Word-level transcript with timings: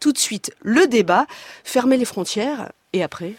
Tout 0.00 0.12
de 0.12 0.18
suite, 0.18 0.52
le 0.62 0.86
débat, 0.86 1.26
fermer 1.64 1.96
les 1.96 2.04
frontières, 2.04 2.70
et 2.92 3.02
après 3.02 3.32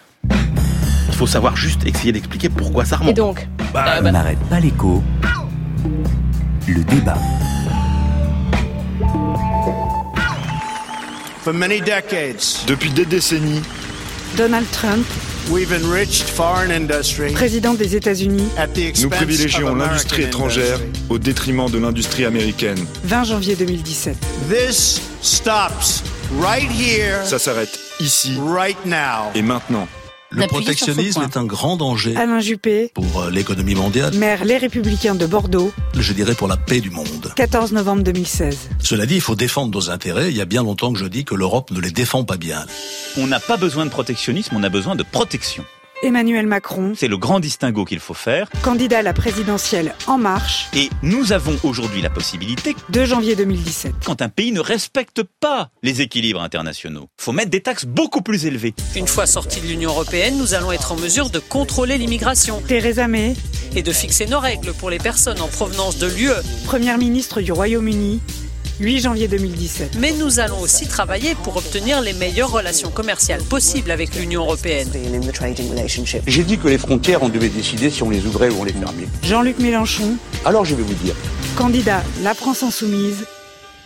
Il 1.07 1.13
faut 1.15 1.25
savoir 1.25 1.55
juste 1.55 1.85
essayer 1.85 2.11
d'expliquer 2.11 2.49
pourquoi 2.49 2.83
ça 2.83 2.97
remonte. 2.97 3.11
Et 3.11 3.13
donc 3.13 3.47
On 3.73 4.11
n'arrête 4.11 4.39
pas 4.49 4.59
l'écho. 4.59 5.01
Le 6.67 6.83
débat. 6.83 7.17
For 11.43 11.53
many 11.53 11.79
decades, 11.79 12.43
Depuis 12.67 12.89
des 12.89 13.05
décennies, 13.05 13.61
Donald 14.35 14.69
Trump, 14.71 15.07
we've 15.49 15.71
enriched 15.71 16.27
foreign 16.27 16.71
industry 16.71 17.31
président 17.31 17.73
des 17.73 17.95
États-Unis, 17.95 18.49
nous 19.01 19.09
privilégions 19.09 19.73
l'industrie 19.75 20.23
étrangère 20.23 20.75
industry. 20.75 21.03
au 21.09 21.17
détriment 21.17 21.69
de 21.71 21.77
l'industrie 21.79 22.25
américaine. 22.25 22.77
20 23.05 23.23
janvier 23.23 23.55
2017. 23.55 24.17
This 24.49 25.01
stops 25.21 26.03
right 26.37 26.69
here, 26.71 27.25
Ça 27.25 27.39
s'arrête 27.39 27.79
ici 27.99 28.37
right 28.45 28.77
now. 28.85 29.31
et 29.35 29.41
maintenant. 29.41 29.87
Le 30.31 30.45
protectionnisme 30.45 31.23
est 31.23 31.37
un 31.37 31.43
grand 31.45 31.75
danger 31.75 32.15
Alain 32.15 32.39
Juppé, 32.39 32.91
pour 32.93 33.21
euh, 33.23 33.31
l'économie 33.31 33.73
mondiale, 33.73 34.13
maire 34.13 34.45
Les 34.45 34.57
Républicains 34.57 35.15
de 35.15 35.25
Bordeaux, 35.25 35.71
je 35.97 36.13
dirais 36.13 36.35
pour 36.35 36.47
la 36.47 36.55
paix 36.55 36.81
du 36.81 36.91
monde. 36.91 37.33
14 37.35 37.71
novembre 37.71 38.03
2016. 38.03 38.69
Cela 38.79 39.07
dit, 39.07 39.15
il 39.15 39.21
faut 39.21 39.33
défendre 39.35 39.73
nos 39.73 39.89
intérêts. 39.89 40.29
Il 40.29 40.37
y 40.37 40.41
a 40.41 40.45
bien 40.45 40.61
longtemps 40.61 40.93
que 40.93 40.99
je 40.99 41.07
dis 41.07 41.25
que 41.25 41.33
l'Europe 41.33 41.71
ne 41.71 41.79
les 41.79 41.89
défend 41.89 42.25
pas 42.25 42.37
bien. 42.37 42.63
On 43.17 43.25
n'a 43.25 43.39
pas 43.39 43.57
besoin 43.57 43.85
de 43.85 43.89
protectionnisme, 43.89 44.55
on 44.55 44.61
a 44.61 44.69
besoin 44.69 44.95
de 44.95 45.01
protection. 45.01 45.65
Emmanuel 46.01 46.47
Macron, 46.47 46.93
C'est 46.95 47.09
le 47.09 47.17
grand 47.17 47.39
distinguo 47.41 47.83
qu'il 47.83 47.99
faut 47.99 48.13
faire. 48.13 48.49
candidat 48.61 48.99
à 48.99 49.01
la 49.01 49.13
présidentielle 49.13 49.93
En 50.07 50.17
Marche, 50.17 50.67
Et 50.73 50.89
nous 51.03 51.33
avons 51.33 51.57
aujourd'hui 51.63 52.01
la 52.01 52.09
possibilité, 52.09 52.75
2 52.89 53.03
janvier 53.05 53.35
2017. 53.35 53.93
quand 54.05 54.21
un 54.21 54.29
pays 54.29 54.53
ne 54.53 54.61
respecte 54.61 55.23
pas 55.23 55.69
les 55.83 56.01
équilibres 56.01 56.41
internationaux, 56.41 57.09
faut 57.17 57.33
mettre 57.33 57.49
des 57.51 57.59
taxes 57.61 57.85
beaucoup 57.85 58.21
plus 58.21 58.45
élevées. 58.45 58.73
Une 58.95 59.07
fois 59.07 59.25
sortis 59.25 59.59
de 59.59 59.67
l'Union 59.67 59.89
européenne, 59.89 60.37
nous 60.37 60.53
allons 60.53 60.71
être 60.71 60.93
en 60.93 60.95
mesure 60.97 61.29
de 61.29 61.39
contrôler 61.39 61.97
l'immigration 61.97 62.61
Theresa 62.65 63.07
May, 63.07 63.35
et 63.75 63.83
de 63.83 63.91
fixer 63.91 64.25
nos 64.25 64.39
règles 64.39 64.73
pour 64.73 64.89
les 64.89 64.97
personnes 64.97 65.41
en 65.41 65.47
provenance 65.47 65.97
de 65.99 66.07
l'UE. 66.07 66.31
première 66.65 66.97
ministre 66.97 67.41
du 67.41 67.51
Royaume-Uni, 67.51 68.19
8 68.79 68.99
janvier 68.99 69.27
2017. 69.27 69.97
Mais 69.99 70.11
nous 70.13 70.39
allons 70.39 70.59
aussi 70.59 70.87
travailler 70.87 71.35
pour 71.43 71.57
obtenir 71.57 72.01
les 72.01 72.13
meilleures 72.13 72.51
relations 72.51 72.89
commerciales 72.91 73.41
possibles 73.43 73.91
avec 73.91 74.15
l'Union 74.15 74.43
européenne. 74.43 74.89
J'ai 76.27 76.43
dit 76.43 76.57
que 76.57 76.67
les 76.67 76.77
frontières, 76.77 77.23
on 77.23 77.29
devait 77.29 77.49
décider 77.49 77.89
si 77.89 78.03
on 78.03 78.09
les 78.09 78.25
ouvrait 78.25 78.49
ou 78.49 78.61
on 78.61 78.63
les 78.63 78.73
fermait. 78.73 79.07
Jean-Luc 79.23 79.59
Mélenchon, 79.59 80.15
Alors 80.45 80.65
je 80.65 80.75
vais 80.75 80.83
vous 80.83 80.93
dire, 80.95 81.15
candidat 81.57 82.03
La 82.23 82.33
France 82.33 82.63
Insoumise, 82.63 83.25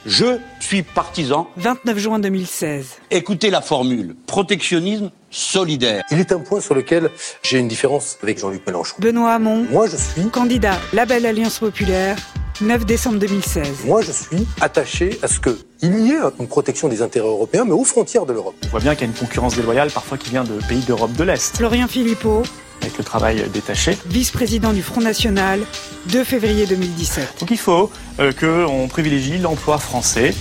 je 0.05 0.37
suis 0.59 0.83
partisan. 0.83 1.47
29 1.57 1.97
juin 1.97 2.19
2016. 2.19 2.85
Écoutez 3.09 3.49
la 3.49 3.61
formule 3.61 4.15
protectionnisme 4.27 5.11
solidaire. 5.31 6.03
Il 6.11 6.19
est 6.19 6.31
un 6.31 6.39
point 6.39 6.61
sur 6.61 6.75
lequel 6.75 7.09
j'ai 7.41 7.57
une 7.57 7.67
différence 7.67 8.17
avec 8.21 8.37
Jean-Luc 8.37 8.65
Mélenchon. 8.67 8.95
Benoît 8.99 9.33
Hamon, 9.33 9.65
Moi, 9.71 9.87
je 9.87 9.95
suis, 9.95 10.29
candidat 10.29 10.77
La 10.93 11.05
Belle 11.05 11.25
Alliance 11.25 11.59
Populaire, 11.59 12.17
9 12.61 12.85
décembre 12.85 13.17
2016. 13.19 13.85
moi, 13.85 14.01
je 14.01 14.11
suis 14.11 14.47
attaché 14.61 15.19
à 15.23 15.27
ce 15.27 15.39
qu'il 15.39 15.99
y 15.99 16.11
ait 16.11 16.19
une 16.39 16.47
protection 16.47 16.87
des 16.87 17.01
intérêts 17.01 17.27
européens, 17.27 17.65
mais 17.65 17.73
aux 17.73 17.83
frontières 17.83 18.25
de 18.25 18.33
l'Europe. 18.33 18.55
On 18.65 18.67
voit 18.69 18.79
bien 18.79 18.95
qu'il 18.95 19.07
y 19.07 19.09
a 19.09 19.13
une 19.13 19.17
concurrence 19.19 19.55
déloyale 19.55 19.89
parfois 19.91 20.17
qui 20.17 20.29
vient 20.29 20.43
de 20.43 20.59
pays 20.67 20.81
d'Europe 20.81 21.13
de 21.13 21.23
l'Est, 21.23 21.57
Florian 21.57 21.87
Philippot, 21.87 22.43
avec 22.81 22.97
le 22.97 23.03
travail 23.03 23.43
détaché. 23.53 23.97
vice-président 24.05 24.73
du 24.73 24.83
Front 24.83 25.01
National, 25.01 25.61
2 26.07 26.23
février 26.23 26.65
2017. 26.67 27.39
Donc 27.39 27.51
il 27.51 27.57
faut 27.57 27.89
euh, 28.19 28.31
qu'on 28.31 28.87
privilégie 28.87 29.39
l'emploi 29.39 29.77
français. 29.77 30.33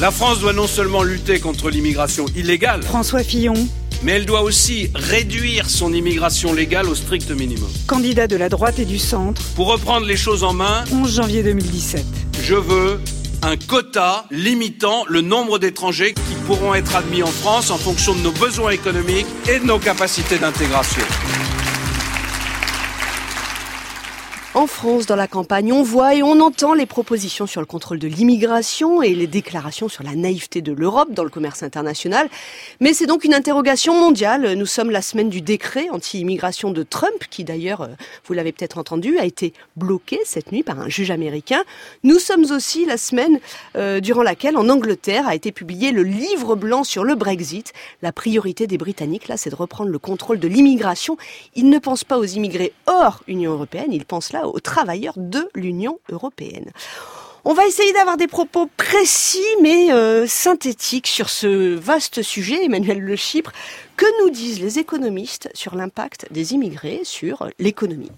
La 0.00 0.10
France 0.10 0.40
doit 0.40 0.52
non 0.52 0.66
seulement 0.66 1.02
lutter 1.02 1.40
contre 1.40 1.70
l'immigration 1.70 2.26
illégale, 2.36 2.82
François 2.82 3.22
Fillon, 3.22 3.54
mais 4.02 4.12
elle 4.12 4.26
doit 4.26 4.42
aussi 4.42 4.90
réduire 4.94 5.68
son 5.68 5.92
immigration 5.92 6.52
légale 6.52 6.88
au 6.88 6.94
strict 6.94 7.30
minimum. 7.30 7.68
candidat 7.86 8.26
de 8.26 8.36
la 8.36 8.48
droite 8.48 8.78
et 8.78 8.84
du 8.84 8.98
centre, 8.98 9.42
Pour 9.54 9.68
reprendre 9.68 10.06
les 10.06 10.16
choses 10.16 10.44
en 10.44 10.52
main, 10.52 10.84
11 10.92 11.14
janvier 11.16 11.42
2017. 11.42 12.04
je 12.42 12.54
veux 12.54 13.00
un 13.42 13.56
quota 13.56 14.24
limitant 14.30 15.04
le 15.08 15.20
nombre 15.20 15.58
d'étrangers 15.58 16.14
qui 16.14 16.34
pourront 16.46 16.74
être 16.74 16.96
admis 16.96 17.22
en 17.22 17.26
France 17.26 17.70
en 17.70 17.76
fonction 17.78 18.14
de 18.14 18.20
nos 18.20 18.32
besoins 18.32 18.70
économiques 18.70 19.26
et 19.48 19.58
de 19.60 19.64
nos 19.64 19.78
capacités 19.78 20.38
d'intégration. 20.38 21.02
En 24.56 24.66
France, 24.66 25.04
dans 25.04 25.16
la 25.16 25.28
campagne, 25.28 25.70
on 25.70 25.82
voit 25.82 26.14
et 26.14 26.22
on 26.22 26.40
entend 26.40 26.72
les 26.72 26.86
propositions 26.86 27.46
sur 27.46 27.60
le 27.60 27.66
contrôle 27.66 27.98
de 27.98 28.08
l'immigration 28.08 29.02
et 29.02 29.14
les 29.14 29.26
déclarations 29.26 29.90
sur 29.90 30.02
la 30.02 30.14
naïveté 30.14 30.62
de 30.62 30.72
l'Europe 30.72 31.12
dans 31.12 31.24
le 31.24 31.28
commerce 31.28 31.62
international. 31.62 32.30
Mais 32.80 32.94
c'est 32.94 33.04
donc 33.04 33.24
une 33.24 33.34
interrogation 33.34 33.92
mondiale. 33.92 34.54
Nous 34.54 34.64
sommes 34.64 34.90
la 34.90 35.02
semaine 35.02 35.28
du 35.28 35.42
décret 35.42 35.90
anti-immigration 35.90 36.70
de 36.70 36.82
Trump, 36.84 37.12
qui 37.28 37.44
d'ailleurs, 37.44 37.82
euh, 37.82 37.88
vous 38.24 38.32
l'avez 38.32 38.50
peut-être 38.50 38.78
entendu, 38.78 39.18
a 39.18 39.26
été 39.26 39.52
bloqué 39.76 40.20
cette 40.24 40.50
nuit 40.52 40.62
par 40.62 40.80
un 40.80 40.88
juge 40.88 41.10
américain. 41.10 41.62
Nous 42.02 42.18
sommes 42.18 42.50
aussi 42.50 42.86
la 42.86 42.96
semaine 42.96 43.40
euh, 43.76 44.00
durant 44.00 44.22
laquelle, 44.22 44.56
en 44.56 44.70
Angleterre, 44.70 45.28
a 45.28 45.34
été 45.34 45.52
publié 45.52 45.92
le 45.92 46.02
livre 46.02 46.56
blanc 46.56 46.82
sur 46.82 47.04
le 47.04 47.14
Brexit. 47.14 47.74
La 48.00 48.10
priorité 48.10 48.66
des 48.66 48.78
Britanniques, 48.78 49.28
là, 49.28 49.36
c'est 49.36 49.50
de 49.50 49.54
reprendre 49.54 49.90
le 49.90 49.98
contrôle 49.98 50.40
de 50.40 50.48
l'immigration. 50.48 51.18
Ils 51.56 51.68
ne 51.68 51.78
pensent 51.78 52.04
pas 52.04 52.16
aux 52.16 52.24
immigrés 52.24 52.72
hors 52.86 53.22
Union 53.26 53.52
européenne, 53.52 53.92
ils 53.92 54.06
pensent 54.06 54.32
là 54.32 54.45
aux 54.46 54.60
travailleurs 54.60 55.14
de 55.16 55.48
l'Union 55.54 55.98
européenne. 56.10 56.70
On 57.48 57.54
va 57.54 57.64
essayer 57.64 57.92
d'avoir 57.92 58.16
des 58.16 58.26
propos 58.26 58.68
précis 58.76 59.38
mais 59.62 59.92
euh, 59.92 60.26
synthétiques 60.26 61.06
sur 61.06 61.28
ce 61.28 61.76
vaste 61.76 62.22
sujet, 62.22 62.64
Emmanuel 62.64 62.98
Le 62.98 63.14
Chypre. 63.14 63.52
Que 63.96 64.24
nous 64.24 64.30
disent 64.30 64.60
les 64.60 64.80
économistes 64.80 65.48
sur 65.54 65.76
l'impact 65.76 66.26
des 66.32 66.54
immigrés 66.54 67.02
sur 67.04 67.48
l'économie? 67.60 68.10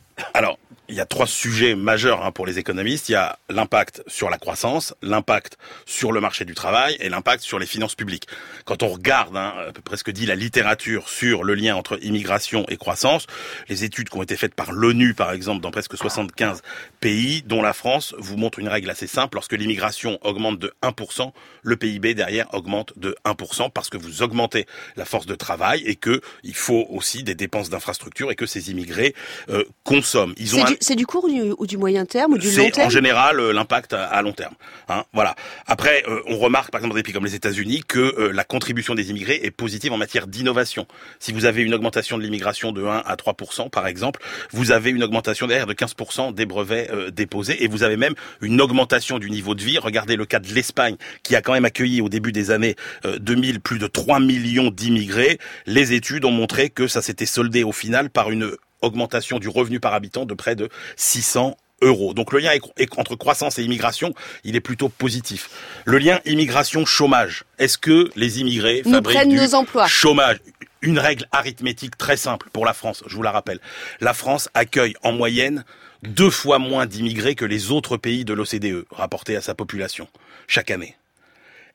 Il 0.89 0.95
y 0.95 1.01
a 1.01 1.07
trois 1.07 1.27
sujets 1.27 1.75
majeurs 1.75 2.25
hein, 2.25 2.33
pour 2.33 2.47
les 2.47 2.59
économistes. 2.59 3.09
Il 3.09 3.13
y 3.13 3.17
a 3.17 3.39
l'impact 3.51 4.03
sur 4.07 4.31
la 4.31 4.39
croissance, 4.39 4.95
l'impact 5.03 5.59
sur 5.85 6.13
le 6.13 6.21
marché 6.21 6.45
du 6.45 6.55
travail 6.55 6.97
et 7.01 7.09
l'impact 7.09 7.43
sur 7.43 7.59
les 7.59 7.67
finances 7.67 7.95
publiques. 7.95 8.27
Quand 8.65 8.83
on 8.83 8.89
regarde, 8.89 9.37
hein, 9.37 9.55
à 9.69 9.73
peu 9.73 9.83
près 9.83 9.97
ce 9.97 10.05
que 10.05 10.11
dit 10.11 10.25
la 10.25 10.35
littérature 10.35 11.09
sur 11.09 11.45
le 11.45 11.55
lien 11.55 11.77
entre 11.77 11.99
immigration 12.03 12.65
et 12.69 12.77
croissance, 12.77 13.27
les 13.69 13.85
études 13.85 14.09
qui 14.09 14.17
ont 14.17 14.23
été 14.23 14.37
faites 14.37 14.55
par 14.55 14.73
l'ONU, 14.73 15.13
par 15.13 15.33
exemple, 15.33 15.61
dans 15.61 15.71
presque 15.71 15.97
75 15.97 16.63
pays, 17.01 17.43
dont 17.43 17.61
la 17.61 17.75
France, 17.75 18.15
vous 18.19 18.37
montrent 18.37 18.59
une 18.59 18.69
règle 18.69 18.89
assez 18.89 19.07
simple. 19.07 19.37
Lorsque 19.37 19.53
l'immigration 19.53 20.19
augmente 20.23 20.59
de 20.59 20.73
1%, 20.83 21.33
le 21.63 21.77
PIB 21.77 22.15
derrière 22.15 22.53
augmente 22.55 22.95
de 22.97 23.15
1% 23.27 23.71
parce 23.73 23.91
que 23.91 23.99
vous 23.99 24.23
augmentez 24.23 24.67
la 24.97 25.05
force 25.05 25.27
de 25.27 25.35
travail 25.35 25.83
et 25.85 25.97
que 25.97 26.21
il 26.43 26.55
faut 26.55 26.87
aussi 26.89 27.23
des 27.23 27.35
dépenses 27.35 27.69
d'infrastructure 27.69 28.31
et 28.31 28.37
que 28.37 28.47
ces 28.47 28.71
immigrés 28.71 29.15
euh, 29.51 29.65
consomment. 29.85 30.35
Ils 30.39 30.57
ont 30.57 30.65
C'est 30.81 30.95
du, 30.97 31.07
court 31.07 31.25
ou 31.25 31.29
du, 31.29 31.55
ou 31.59 31.67
du 31.67 31.77
moyen 31.77 32.07
terme 32.07 32.33
ou 32.33 32.39
du 32.39 32.49
long 32.49 32.65
c'est 32.65 32.71
terme 32.71 32.87
en 32.87 32.91
général 32.91 33.41
euh, 33.41 33.53
l'impact 33.53 33.93
à, 33.93 34.05
à 34.05 34.23
long 34.23 34.33
terme. 34.33 34.55
Hein, 34.89 35.05
voilà. 35.13 35.35
Après, 35.67 36.05
euh, 36.09 36.21
on 36.27 36.39
remarque 36.39 36.71
par 36.71 36.81
exemple 36.81 36.95
dans 36.95 36.97
des 36.97 37.03
pays 37.03 37.15
comme 37.15 37.25
les 37.25 37.35
États-Unis 37.35 37.83
que 37.87 37.99
euh, 37.99 38.33
la 38.33 38.45
contribution 38.45 38.95
des 38.95 39.11
immigrés 39.11 39.41
est 39.43 39.51
positive 39.51 39.93
en 39.93 39.97
matière 39.97 40.27
d'innovation. 40.27 40.87
Si 41.19 41.33
vous 41.33 41.45
avez 41.45 41.63
une 41.63 41.75
augmentation 41.75 42.19
de 42.19 42.23
l'immigration 42.23 42.73
de 42.73 42.85
1 42.85 43.03
à 43.05 43.17
3% 43.17 43.71
par 43.71 43.87
exemple, 43.87 44.21
vous 44.53 44.71
avez 44.73 44.91
une 44.91 45.03
augmentation 45.03 45.47
derrière 45.47 45.67
de 45.67 45.73
15 45.73 45.95
des 46.35 46.47
brevets 46.47 46.91
euh, 46.91 47.11
déposés 47.11 47.63
et 47.63 47.69
vous 47.69 47.83
avez 47.83 47.97
même 47.97 48.15
une 48.41 48.61
augmentation 48.61 49.19
du 49.19 49.31
niveau 49.31 49.55
de 49.55 49.63
vie. 49.63 49.79
Regardez 49.79 50.17
le 50.17 50.27
cas 50.27 50.39
de 50.39 50.53
l'Espagne 50.53 50.97
qui 51.23 51.37
a 51.37 51.43
quand 51.43 51.53
même 51.53 51.65
accueilli 51.65 52.01
au 52.01 52.09
début 52.09 52.33
des 52.33 52.51
années 52.51 52.77
euh, 53.05 53.19
2000 53.19 53.61
plus 53.61 53.79
de 53.79 53.87
3 53.87 54.21
millions 54.21 54.71
d'immigrés. 54.71 55.39
Les 55.67 55.93
études 55.93 56.25
ont 56.25 56.31
montré 56.31 56.71
que 56.71 56.87
ça 56.89 57.03
s'était 57.03 57.27
soldé 57.27 57.65
au 57.65 57.73
final 57.73 58.11
par 58.11 58.31
une 58.31 58.53
augmentation 58.83 59.39
du 59.39 59.49
revenu 59.49 59.81
par 59.81 59.95
habitant 59.95 60.27
de 60.27 60.35
près 60.35 60.57
de 60.57 60.69
600 60.97 61.57
euros. 61.83 62.15
Donc 62.15 62.33
le 62.33 62.41
lien 62.41 62.53
entre 62.97 63.17
croissance 63.17 63.59
et 63.59 63.63
immigration, 63.63 64.15
il 64.45 64.57
est 64.57 64.61
plutôt 64.61 64.89
positif. 64.89 65.49
Le 65.85 65.99
lien 65.99 66.21
immigration-chômage. 66.25 67.45
Est-ce 67.59 67.79
que 67.79 68.11
les 68.17 68.41
immigrés 68.41 68.83
Nous 68.85 68.93
fabriquent 68.93 69.19
prennent 69.19 69.29
du 69.29 69.37
nos 69.37 69.55
emplois. 69.55 69.87
chômage? 69.87 70.39
Une 70.81 70.99
règle 70.99 71.27
arithmétique 71.33 71.99
très 71.99 72.17
simple 72.17 72.49
pour 72.53 72.65
la 72.65 72.73
France, 72.73 73.03
je 73.07 73.17
vous 73.17 73.23
la 73.23 73.33
rappelle. 73.33 73.61
La 74.01 74.15
France 74.15 74.49
accueille 74.55 74.95
en 75.03 75.11
moyenne 75.13 75.65
deux 76.05 76.31
fois 76.31 76.61
moins 76.61 76.87
d'immigrés 76.87 77.35
que 77.35 77.45
les 77.45 77.73
autres 77.73 77.97
pays 77.97 78.25
de 78.25 78.33
l'OCDE, 78.33 78.87
rapportés 78.91 79.37
à 79.37 79.41
sa 79.41 79.55
population, 79.55 80.07
chaque 80.47 80.71
année. 80.71 80.97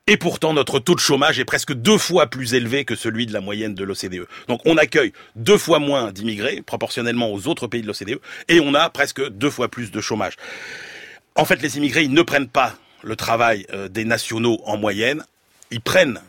Et 0.05 0.17
pourtant, 0.17 0.51
notre 0.51 0.79
taux 0.79 0.95
de 0.95 0.99
chômage 0.99 1.39
est 1.39 1.45
presque 1.45 1.71
deux 1.71 1.97
fois 1.97 2.27
plus 2.27 2.55
élevé 2.55 2.83
que 2.83 2.93
celui 2.93 3.25
de 3.25 3.31
la 3.31 3.39
moyenne 3.39 3.73
de 3.73 3.85
l'OCDE. 3.85 4.27
Donc 4.49 4.59
on 4.65 4.75
accueille 4.75 5.13
deux 5.37 5.57
fois 5.57 5.79
moins 5.79 6.11
d'immigrés, 6.11 6.61
proportionnellement 6.61 7.31
aux 7.31 7.47
autres 7.47 7.67
pays 7.67 7.81
de 7.81 7.87
l'OCDE, 7.87 8.19
et 8.49 8.59
on 8.59 8.73
a 8.73 8.89
presque 8.89 9.25
deux 9.29 9.49
fois 9.49 9.69
plus 9.69 9.91
de 9.91 10.01
chômage. 10.01 10.33
En 11.35 11.45
fait, 11.45 11.61
les 11.61 11.77
immigrés, 11.77 12.03
ils 12.03 12.11
ne 12.11 12.21
prennent 12.21 12.49
pas 12.49 12.75
le 13.01 13.15
travail 13.15 13.65
euh, 13.73 13.87
des 13.87 14.03
nationaux 14.03 14.59
en 14.65 14.75
moyenne, 14.75 15.23
ils 15.71 15.79
prennent 15.79 16.19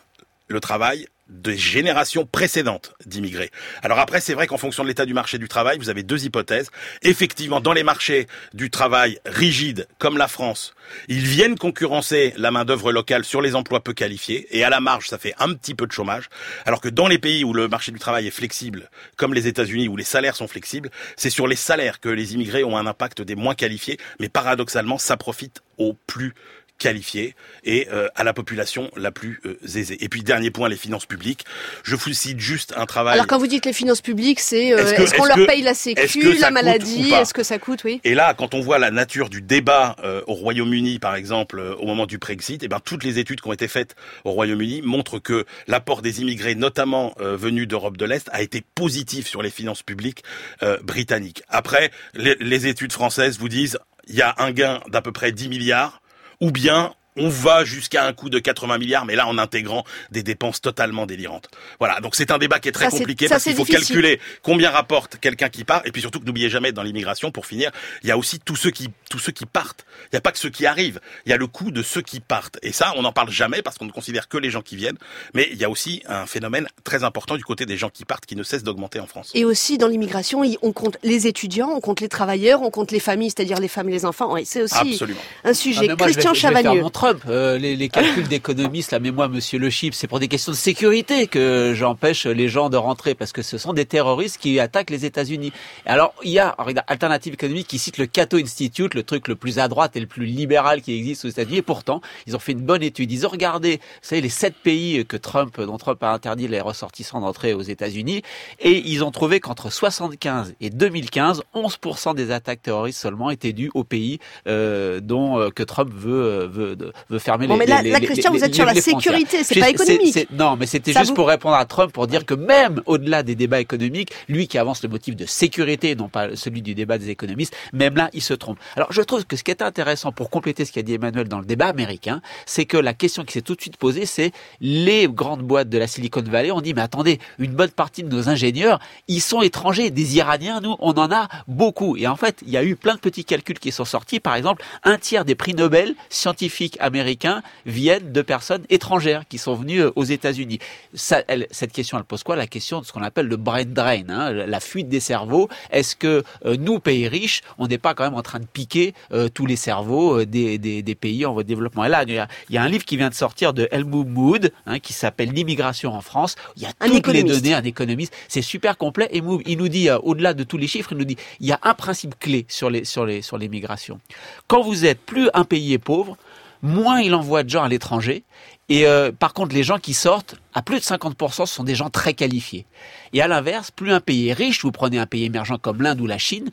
le 0.47 0.61
travail 0.61 1.09
des 1.29 1.57
générations 1.57 2.27
précédentes 2.27 2.95
d'immigrés. 3.07 3.51
Alors 3.83 3.99
après, 3.99 4.21
c'est 4.21 4.35
vrai 4.35 4.47
qu'en 4.47 4.59
fonction 4.59 4.83
de 4.83 4.89
l'état 4.89 5.07
du 5.07 5.15
marché 5.15 5.39
du 5.39 5.49
travail, 5.49 5.79
vous 5.79 5.89
avez 5.89 6.03
deux 6.03 6.25
hypothèses. 6.25 6.71
Effectivement, 7.03 7.61
dans 7.61 7.73
les 7.73 7.83
marchés 7.83 8.27
du 8.53 8.71
travail 8.71 9.19
rigides 9.25 9.89
comme 9.99 10.19
la 10.19 10.29
France, 10.29 10.75
ils 11.09 11.27
viennent 11.27 11.57
concurrencer 11.57 12.35
la 12.37 12.51
main-d'œuvre 12.51 12.93
locale 12.93 13.25
sur 13.25 13.41
les 13.41 13.55
emplois 13.55 13.83
peu 13.83 13.95
qualifiés 13.95 14.47
et 14.51 14.65
à 14.65 14.71
la 14.71 14.81
marge, 14.81 15.09
ça 15.09 15.19
fait 15.19 15.35
un 15.39 15.55
petit 15.55 15.75
peu 15.75 15.87
de 15.87 15.93
chômage. 15.93 16.29
Alors 16.67 16.81
que 16.81 16.89
dans 16.89 17.09
les 17.09 17.19
pays 17.19 17.43
où 17.43 17.55
le 17.55 17.69
marché 17.69 17.91
du 17.91 17.99
travail 17.99 18.27
est 18.27 18.31
flexible, 18.31 18.91
comme 19.17 19.33
les 19.33 19.47
États-Unis 19.47 19.89
où 19.89 19.97
les 19.97 20.05
salaires 20.05 20.37
sont 20.37 20.49
flexibles, 20.49 20.91
c'est 21.17 21.31
sur 21.31 21.47
les 21.47 21.57
salaires 21.57 22.01
que 22.01 22.11
les 22.11 22.35
immigrés 22.35 22.65
ont 22.65 22.77
un 22.77 22.87
impact 22.87 23.23
des 23.23 23.35
moins 23.35 23.55
qualifiés, 23.55 23.99
mais 24.21 24.29
paradoxalement, 24.29 24.99
ça 24.99 25.17
profite 25.17 25.63
aux 25.79 25.95
plus 26.07 26.35
qualifiés 26.79 27.35
et 27.65 27.89
euh, 27.93 28.09
à 28.15 28.25
la 28.25 28.33
population 28.33 28.91
la 28.97 29.11
plus 29.11 29.41
euh, 29.47 29.59
aisée. 29.65 30.03
Et 30.05 30.09
puis 30.09 30.23
dernier 30.23 30.51
point, 30.51 30.69
les 30.69 30.77
finances 30.77 31.07
publiques. 31.07 31.45
Je 31.83 31.97
vous 31.97 32.13
cite 32.13 32.41
juste 32.41 32.75
un 32.77 32.87
travail. 32.87 33.15
Alors 33.15 33.27
quand 33.27 33.39
vous 33.39 33.47
dites 33.47 33.65
les 33.67 33.73
finances 33.73 34.01
publiques, 34.01 34.41
c'est 34.41 34.73
euh, 34.73 34.79
Est-ce 34.79 35.15
qu'on 35.15 35.25
leur 35.25 35.37
que- 35.37 35.47
paye 35.47 35.63
la 35.63 35.75
sécu, 35.75 36.35
la 36.35 36.51
maladie, 36.51 37.13
est-ce 37.13 37.33
que 37.35 37.43
ça 37.43 37.59
coûte, 37.59 37.85
oui? 37.85 38.01
Et 38.05 38.15
là, 38.15 38.35
quand 38.35 38.55
on 38.55 38.61
voit 38.61 38.79
la 38.79 38.91
nature 38.91 39.29
du 39.31 39.41
débat 39.41 39.97
euh, 40.05 40.23
au 40.27 40.35
Royaume-Uni, 40.35 40.99
par 40.99 41.15
exemple, 41.15 41.59
euh, 41.59 41.75
au 41.77 41.87
moment 41.87 42.07
du 42.07 42.19
Brexit, 42.19 42.63
eh 42.63 42.69
ben, 42.69 42.81
toutes 42.81 43.05
les 43.05 43.19
études 43.19 43.41
qui 43.41 43.49
ont 43.49 43.53
été 43.53 43.69
faites 43.69 43.95
au 44.25 44.33
Royaume-Uni 44.33 44.83
montrent 44.83 45.19
que 45.19 45.45
l'apport 45.67 46.03
des 46.03 46.21
immigrés, 46.23 46.55
notamment 46.55 47.15
euh, 47.21 47.37
venus 47.37 47.69
d'Europe 47.69 47.97
de 47.97 48.05
l'Est, 48.05 48.29
a 48.33 48.43
été 48.43 48.63
positif 48.75 49.27
sur 49.27 49.43
les 49.43 49.51
finances 49.51 49.83
publiques 49.83 50.23
euh, 50.63 50.79
britanniques. 50.83 51.43
Après, 51.49 51.91
les, 52.15 52.37
les 52.41 52.67
études 52.67 52.93
françaises 52.93 53.39
vous 53.39 53.49
disent 53.49 53.79
il 54.07 54.17
y 54.17 54.23
a 54.23 54.35
un 54.39 54.51
gain 54.51 54.81
d'à 54.89 55.01
peu 55.01 55.13
près 55.13 55.33
10 55.33 55.49
milliards, 55.49 56.03
ou 56.41 56.51
bien 56.51 56.95
on 57.17 57.29
va 57.29 57.65
jusqu'à 57.65 58.05
un 58.05 58.13
coût 58.13 58.29
de 58.29 58.39
80 58.39 58.79
milliards, 58.79 59.05
mais 59.05 59.15
là 59.15 59.27
en 59.27 59.39
intégrant 59.39 59.85
des 60.11 60.23
dépenses 60.23 60.61
totalement 60.61 61.07
délirantes. 61.07 61.49
Voilà, 61.79 62.01
donc 62.01 62.17
c'est 62.17 62.31
un 62.31 62.39
débat 62.39 62.59
qui 62.59 62.69
est 62.69 62.73
très 62.73 62.91
Ça, 62.91 62.99
compliqué 62.99 63.29
parce 63.29 63.45
qu'il 63.45 63.55
faut 63.55 63.65
difficile. 63.65 63.87
calculer 63.87 64.21
combien 64.43 64.71
rapporte 64.71 65.19
quelqu'un 65.21 65.49
qui 65.49 65.65
part, 65.65 65.83
et 65.85 65.93
puis 65.93 66.01
surtout 66.01 66.21
que 66.21 66.25
n'oubliez 66.25 66.51
jamais 66.51 66.73
dans 66.73 66.83
l'immigration, 66.83 67.31
pour 67.31 67.47
finir, 67.47 67.71
il 68.03 68.09
y 68.09 68.13
a 68.13 68.19
aussi 68.19 68.41
tous 68.41 68.57
ceux 68.57 68.71
qui 68.71 68.91
tous 69.15 69.21
ceux 69.21 69.31
qui 69.33 69.47
partent. 69.47 69.87
Il 70.07 70.09
n'y 70.15 70.19
a 70.19 70.21
pas 70.21 70.33
que 70.33 70.41
ceux 70.41 70.51
qui 70.51 70.67
arrivent, 70.67 70.99
il 71.25 71.31
y 71.31 71.33
a 71.33 71.37
le 71.37 71.47
coût 71.47 71.71
de 71.71 71.85
ceux 71.85 72.03
qui 72.03 72.19
partent. 72.19 72.59
Et 72.63 72.73
ça, 72.73 72.93
on 72.97 73.03
n'en 73.03 73.13
parle 73.13 73.31
jamais 73.31 73.63
parce 73.63 73.79
qu'on 73.79 73.85
ne 73.85 73.93
considère 73.93 74.27
que 74.27 74.37
les 74.39 74.51
gens 74.51 74.61
qui 74.61 74.75
viennent, 74.75 74.99
mais 75.35 75.49
il 75.53 75.57
y 75.57 75.63
a 75.65 75.71
aussi 75.71 76.03
un 76.09 76.27
phénomène 76.27 76.67
très 76.83 77.05
important 77.05 77.37
du 77.37 77.45
côté 77.45 77.65
des 77.65 77.77
gens 77.77 77.91
qui 77.91 78.05
partent 78.05 78.27
qui 78.27 78.35
ne 78.35 78.43
cesse 78.43 78.65
d'augmenter 78.65 78.99
en 78.99 79.07
France. 79.07 79.31
Et 79.35 79.45
aussi 79.45 79.79
dans 79.79 79.87
l'immigration, 79.87 80.43
on 80.63 80.73
compte 80.73 80.97
les 81.05 81.29
étudiants, 81.29 81.71
on 81.71 81.81
compte 81.81 82.01
les 82.01 82.09
travailleurs, 82.09 82.63
on 82.63 82.71
compte 82.71 82.91
les 82.91 82.99
familles, 82.99 83.31
c'est-à-dire 83.31 83.61
les 83.61 83.69
femmes 83.69 83.89
et 83.89 83.93
les 83.93 84.05
enfants. 84.05 84.35
Oui, 84.35 84.45
c'est 84.45 84.63
aussi 84.63 84.75
Absolument. 84.95 85.21
un 85.45 85.55
sujet. 85.55 85.87
Ah, 85.91 85.95
moi, 85.97 86.07
Christian 86.09 86.35
je 86.35 86.41
vais, 86.41 86.49
je 86.49 86.49
vais 86.49 86.53
faire 86.55 86.63
Chavagneux. 86.65 86.83
mon 86.83 86.91
Trump. 86.91 87.23
Euh, 87.29 87.57
les, 87.57 87.77
les 87.77 87.89
calculs 87.89 88.27
d'économistes, 88.27 88.91
là, 88.91 88.99
mais 88.99 89.13
moi, 89.13 89.29
monsieur 89.29 89.61
Le 89.61 89.71
Chip, 89.71 89.95
c'est 89.95 90.09
pour 90.09 90.19
des 90.19 90.27
questions 90.27 90.51
de 90.51 90.57
sécurité 90.57 91.29
que 91.29 91.73
j'empêche 91.77 92.27
les 92.27 92.49
gens 92.49 92.69
de 92.69 92.77
rentrer 92.77 93.15
parce 93.15 93.31
que 93.31 93.43
ce 93.43 93.59
sont 93.59 93.75
des 93.75 93.87
terroristes 93.87 94.39
qui 94.39 94.59
attaquent 94.59 94.91
les 94.91 95.05
États-Unis. 95.05 95.53
Alors, 95.87 96.15
il 96.25 96.33
y 96.33 96.41
a 96.41 96.49
alors, 96.49 96.71
il 96.71 96.75
y 96.75 96.79
a 96.81 96.85
Alternative 96.89 97.35
économique 97.35 97.69
qui 97.69 97.79
cite 97.79 97.99
le 97.99 98.07
Cato 98.07 98.39
Institute, 98.39 98.95
le 98.95 99.04
truc 99.05 99.29
le 99.29 99.37
plus 99.37 99.59
à 99.59 99.69
droite 99.69 99.97
et 99.97 100.01
le 100.01 100.07
plus 100.07 100.27
libéral 100.27 100.83
qui 100.83 100.97
existe 100.97 101.25
aux 101.25 101.29
États-Unis. 101.29 101.59
Et 101.59 101.63
pourtant, 101.63 102.01
ils 102.27 102.35
ont 102.35 102.39
fait 102.39 102.53
une 102.53 102.61
bonne 102.63 102.83
étude. 102.83 103.11
Ils 103.13 103.27
ont 103.27 103.31
regardé, 103.31 103.77
vous 103.77 103.83
savez, 104.03 104.21
les 104.21 104.29
sept 104.29 104.55
pays 104.63 105.05
que 105.07 105.17
Trump, 105.17 105.61
dont 105.61 105.77
Trump 105.79 106.03
a 106.03 106.13
interdit 106.13 106.49
les 106.49 106.61
ressortissants 106.61 107.21
d'entrer 107.21 107.53
aux 107.55 107.63
États-Unis, 107.63 108.23
et 108.61 108.83
ils 108.89 109.05
ont 109.05 109.11
trouvé 109.11 109.41
qu'entre 109.41 109.71
75 109.71 110.55
et 110.61 110.71
2015, 110.71 111.43
11% 111.55 112.15
des 112.15 112.31
attaques 112.31 112.63
terroristes 112.63 112.99
seulement 113.01 113.31
étaient 113.31 113.53
dues 113.53 113.71
aux 113.75 113.85
pays 113.85 114.19
euh, 114.47 115.01
dont 115.01 115.39
euh, 115.39 115.51
que 115.51 115.63
Trump 115.63 115.91
veut 115.95 116.13
euh, 116.25 116.47
veut, 116.47 116.77
veut 117.11 117.19
fermer 117.19 117.47
Bon, 117.47 117.55
les 117.55 117.61
mais 117.61 117.67
là- 117.67 117.83
les- 117.83 117.91
là, 117.91 117.99
les- 117.99 118.07
Christian, 118.07 118.33
les- 118.33 118.39
vous 118.39 118.45
êtes 118.45 118.55
sur 118.55 118.65
la 118.65 118.75
sécurité, 118.75 119.45
c'est 119.45 119.61
pas 119.61 119.71
économique. 119.71 120.27
non, 120.33 120.57
mais 120.57 120.67
c'était 120.67 120.93
juste 120.93 121.09
vous- 121.09 121.15
pour 121.15 121.29
répondre 121.29 121.55
à 121.57 121.65
Trump 121.65 121.93
pour 121.93 122.07
dire 122.07 122.25
que 122.27 122.35
même 122.35 122.81
au-delà 122.87 123.23
des 123.23 123.35
débats 123.35 123.61
économiques, 123.61 124.11
lui 124.29 124.49
qui 124.49 124.59
avance 124.59 124.83
le 124.83 124.89
motif 124.89 125.17
de 125.17 125.27
sécurité, 125.27 125.95
non 125.95 126.09
pas 126.09 126.35
celui 126.37 126.63
du 126.63 126.75
débat 126.75 126.99
des 126.99 127.11
économistes, 127.11 127.55
même 127.73 127.97
là, 127.97 128.11
il 128.13 128.23
se 128.23 128.35
trompe. 128.35 128.59
Alors, 128.77 128.93
je 128.95 129.03
trouve 129.03 129.27
que 129.27 129.37
ce 129.37 129.43
qui 129.43 129.51
est 129.51 129.63
intéressant 129.63 130.13
pour 130.13 130.31
compléter 130.31 130.65
ce 130.65 130.73
qu'a 130.73 130.83
dit 130.83 130.95
Emmanuel 130.95 131.29
dans 131.29 131.41
le 131.41 131.45
débat 131.45 131.67
américain, 131.67 132.23
c'est 132.47 132.65
que 132.65 132.77
la 132.77 132.95
question 132.95 133.25
qui 133.25 133.33
s'est 133.33 133.43
tout 133.43 133.55
de 133.55 133.61
suite 133.61 133.77
posée, 133.77 134.07
c'est 134.07 134.33
les 134.61 135.09
grandes 135.09 135.43
boîtes 135.43 135.69
de 135.69 135.79
la 135.79 135.87
Silicon 135.87 136.23
Valley 136.23 136.53
ont 136.53 136.61
dit, 136.61 136.75
mais 136.75 136.83
attendez, 136.83 137.19
une 137.39 137.53
bonne 137.53 137.71
partie 137.71 138.03
de 138.03 138.09
nos 138.09 138.29
ingénieurs, 138.29 138.79
ils 139.09 139.21
sont 139.21 139.43
étrangers, 139.43 139.91
des 139.91 140.17
Iraniens, 140.17 140.61
nous, 140.61 140.77
on 140.79 140.93
en 140.93 141.11
a 141.11 141.29
beaucoup. 141.49 141.97
Et 141.97 142.07
en 142.07 142.17
fait, 142.17 142.39
il 142.47 142.51
y 142.51 142.57
a 142.57 142.65
eu 142.65 142.77
plein 142.77 142.95
de 142.95 143.01
petits 143.01 143.25
calculs 143.25 143.59
qui 143.59 143.73
sont 143.73 143.85
sortis. 143.85 144.21
Par 144.21 144.37
exemple, 144.37 144.65
un 144.85 144.97
tiers 144.97 145.25
des 145.25 145.35
prix 145.35 145.55
Nobel 145.55 145.95
scientifiques 146.09 146.77
américains 146.81 147.43
viennent 147.67 148.13
de 148.13 148.23
personnes 148.23 148.65
étrangères 148.71 149.27
qui 149.29 149.39
sont 149.39 149.55
venues 149.55 149.81
euh, 149.81 149.91
aux 149.97 150.05
États-Unis. 150.05 150.61
Cette 150.95 151.73
question, 151.73 151.99
elle 151.99 152.05
pose 152.05 152.23
quoi? 152.23 152.37
La 152.37 152.47
question 152.47 152.81
de 152.81 152.87
ce 152.87 152.93
qu'on 152.93 153.03
appelle 153.03 153.27
le 153.27 153.37
brain 153.37 153.65
drain, 153.65 154.03
hein, 154.09 154.33
la 154.33 154.61
fuite 154.61 154.89
des 154.89 155.01
cerveaux. 155.01 155.49
Est-ce 155.71 155.97
que 155.97 156.23
euh, 156.45 156.57
nous, 156.57 156.79
pays 156.79 157.09
riches, 157.09 157.43
on 157.59 157.67
n'est 157.67 157.79
pas 157.79 157.95
quand 157.95 158.05
même 158.05 158.15
en 158.15 158.23
train 158.23 158.41
de 158.41 158.47
piquer 158.47 158.74
euh, 159.13 159.29
tous 159.29 159.47
les 159.47 159.57
cerveaux 159.57 160.21
euh, 160.21 160.27
des, 160.27 160.59
des, 160.59 160.83
des 160.83 160.95
pays 160.95 161.25
en 161.27 161.33
voie 161.33 161.43
de 161.43 161.49
développement 161.49 161.85
Et 161.85 161.89
là, 161.89 162.05
il 162.07 162.15
y, 162.15 162.19
a, 162.19 162.29
il 162.49 162.55
y 162.55 162.59
a 162.59 162.63
un 162.63 162.69
livre 162.69 162.85
qui 162.85 162.97
vient 162.97 163.09
de 163.09 163.15
sortir 163.15 163.53
de 163.53 163.69
Helmut 163.71 164.07
Mood, 164.07 164.53
hein, 164.67 164.79
qui 164.79 164.93
s'appelle 164.93 165.31
L'immigration 165.33 165.93
en 165.95 166.01
France. 166.01 166.37
Il 166.57 166.63
y 166.63 166.67
a 166.67 166.71
Un 166.81 166.87
toutes 166.87 166.99
économiste. 166.99 167.27
les 167.29 167.41
données, 167.41 167.55
un 167.55 167.63
économiste. 167.65 168.15
C'est 168.29 168.43
super 168.43 168.77
complet. 168.77 169.09
Et 169.13 169.23
il 169.47 169.59
nous 169.59 169.69
dit, 169.69 169.89
euh, 169.89 169.99
au-delà 170.03 170.35
de 170.35 170.45
tous 170.45 170.59
les 170.59 170.67
chiffres, 170.67 170.93
il 170.93 170.99
nous 170.99 171.05
dit, 171.05 171.17
il 171.41 171.47
y 171.47 171.53
a 171.53 171.59
un 171.63 171.75
principe 171.75 172.19
clé 172.19 172.47
sur 172.49 172.71
les 172.71 172.85
sur 172.85 173.05
les 173.07 173.23
sur 173.23 173.39
les 173.39 173.49
migrations. 173.49 174.01
Quand 174.49 174.63
vous 174.63 174.85
êtes 174.85 175.01
plus 175.01 175.29
un 175.35 175.45
pays 175.45 175.73
est 175.73 175.79
pauvre, 175.79 176.17
moins 176.63 177.01
il 177.01 177.15
envoie 177.15 177.43
de 177.43 177.51
gens 177.51 177.63
à 177.63 177.69
l'étranger. 177.69 178.25
Et 178.69 178.87
euh, 178.87 179.13
par 179.13 179.35
contre, 179.35 179.55
les 179.55 179.63
gens 179.63 179.79
qui 179.79 179.93
sortent, 179.95 180.37
à 180.55 180.63
plus 180.63 180.77
de 180.77 180.85
50%, 180.85 181.47
ce 181.47 181.55
sont 181.55 181.65
des 181.65 181.75
gens 181.75 181.91
très 181.91 182.15
qualifiés. 182.15 182.65
Et 183.13 183.21
à 183.21 183.29
l'inverse, 183.29 183.71
plus 183.71 183.93
un 183.93 184.01
pays 184.01 184.29
est 184.29 184.33
riche, 184.33 184.63
vous 184.63 184.73
prenez 184.73 184.99
un 184.99 185.07
pays 185.07 185.25
émergent 185.25 185.59
comme 185.61 185.83
l'Inde 185.83 186.01
ou 186.01 186.07
la 186.07 186.19
Chine, 186.19 186.51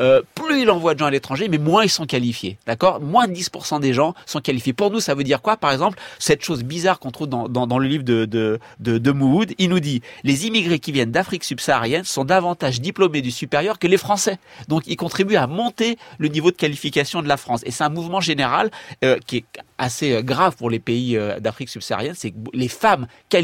euh, 0.00 0.22
plus 0.34 0.62
il 0.62 0.70
envoie 0.70 0.94
de 0.94 0.98
gens 0.98 1.06
à 1.06 1.10
l'étranger, 1.10 1.48
mais 1.48 1.58
moins 1.58 1.84
ils 1.84 1.90
sont 1.90 2.06
qualifiés. 2.06 2.58
D'accord? 2.66 3.00
Moins 3.00 3.28
de 3.28 3.32
10% 3.32 3.80
des 3.80 3.92
gens 3.92 4.14
sont 4.26 4.40
qualifiés. 4.40 4.72
Pour 4.72 4.90
nous, 4.90 5.00
ça 5.00 5.14
veut 5.14 5.24
dire 5.24 5.40
quoi? 5.40 5.56
Par 5.56 5.70
exemple, 5.70 5.98
cette 6.18 6.42
chose 6.42 6.64
bizarre 6.64 6.98
qu'on 6.98 7.12
trouve 7.12 7.28
dans, 7.28 7.78
le 7.78 7.86
livre 7.86 8.02
de, 8.02 8.24
de, 8.24 8.58
de, 8.80 8.98
de 8.98 9.10
Mouhoud, 9.12 9.54
il 9.58 9.68
nous 9.68 9.80
dit 9.80 10.02
les 10.24 10.46
immigrés 10.46 10.80
qui 10.80 10.92
viennent 10.92 11.12
d'Afrique 11.12 11.44
subsaharienne 11.44 12.04
sont 12.04 12.24
davantage 12.24 12.80
diplômés 12.80 13.22
du 13.22 13.30
supérieur 13.30 13.78
que 13.78 13.86
les 13.86 13.96
Français. 13.96 14.38
Donc, 14.68 14.82
ils 14.86 14.96
contribuent 14.96 15.36
à 15.36 15.46
monter 15.46 15.96
le 16.18 16.28
niveau 16.28 16.50
de 16.50 16.56
qualification 16.56 17.22
de 17.22 17.28
la 17.28 17.36
France. 17.36 17.60
Et 17.64 17.70
c'est 17.70 17.84
un 17.84 17.88
mouvement 17.88 18.20
général 18.20 18.70
euh, 19.04 19.18
qui 19.26 19.38
est 19.38 19.44
assez 19.78 20.12
euh, 20.12 20.22
grave 20.22 20.56
pour 20.56 20.70
les 20.70 20.80
pays 20.80 21.18
d'Afrique 21.40 21.68
subsaharienne, 21.68 22.14
c'est 22.16 22.30
que 22.30 22.36
les 22.52 22.68
femmes 22.68 23.06
qualifiées 23.28 23.43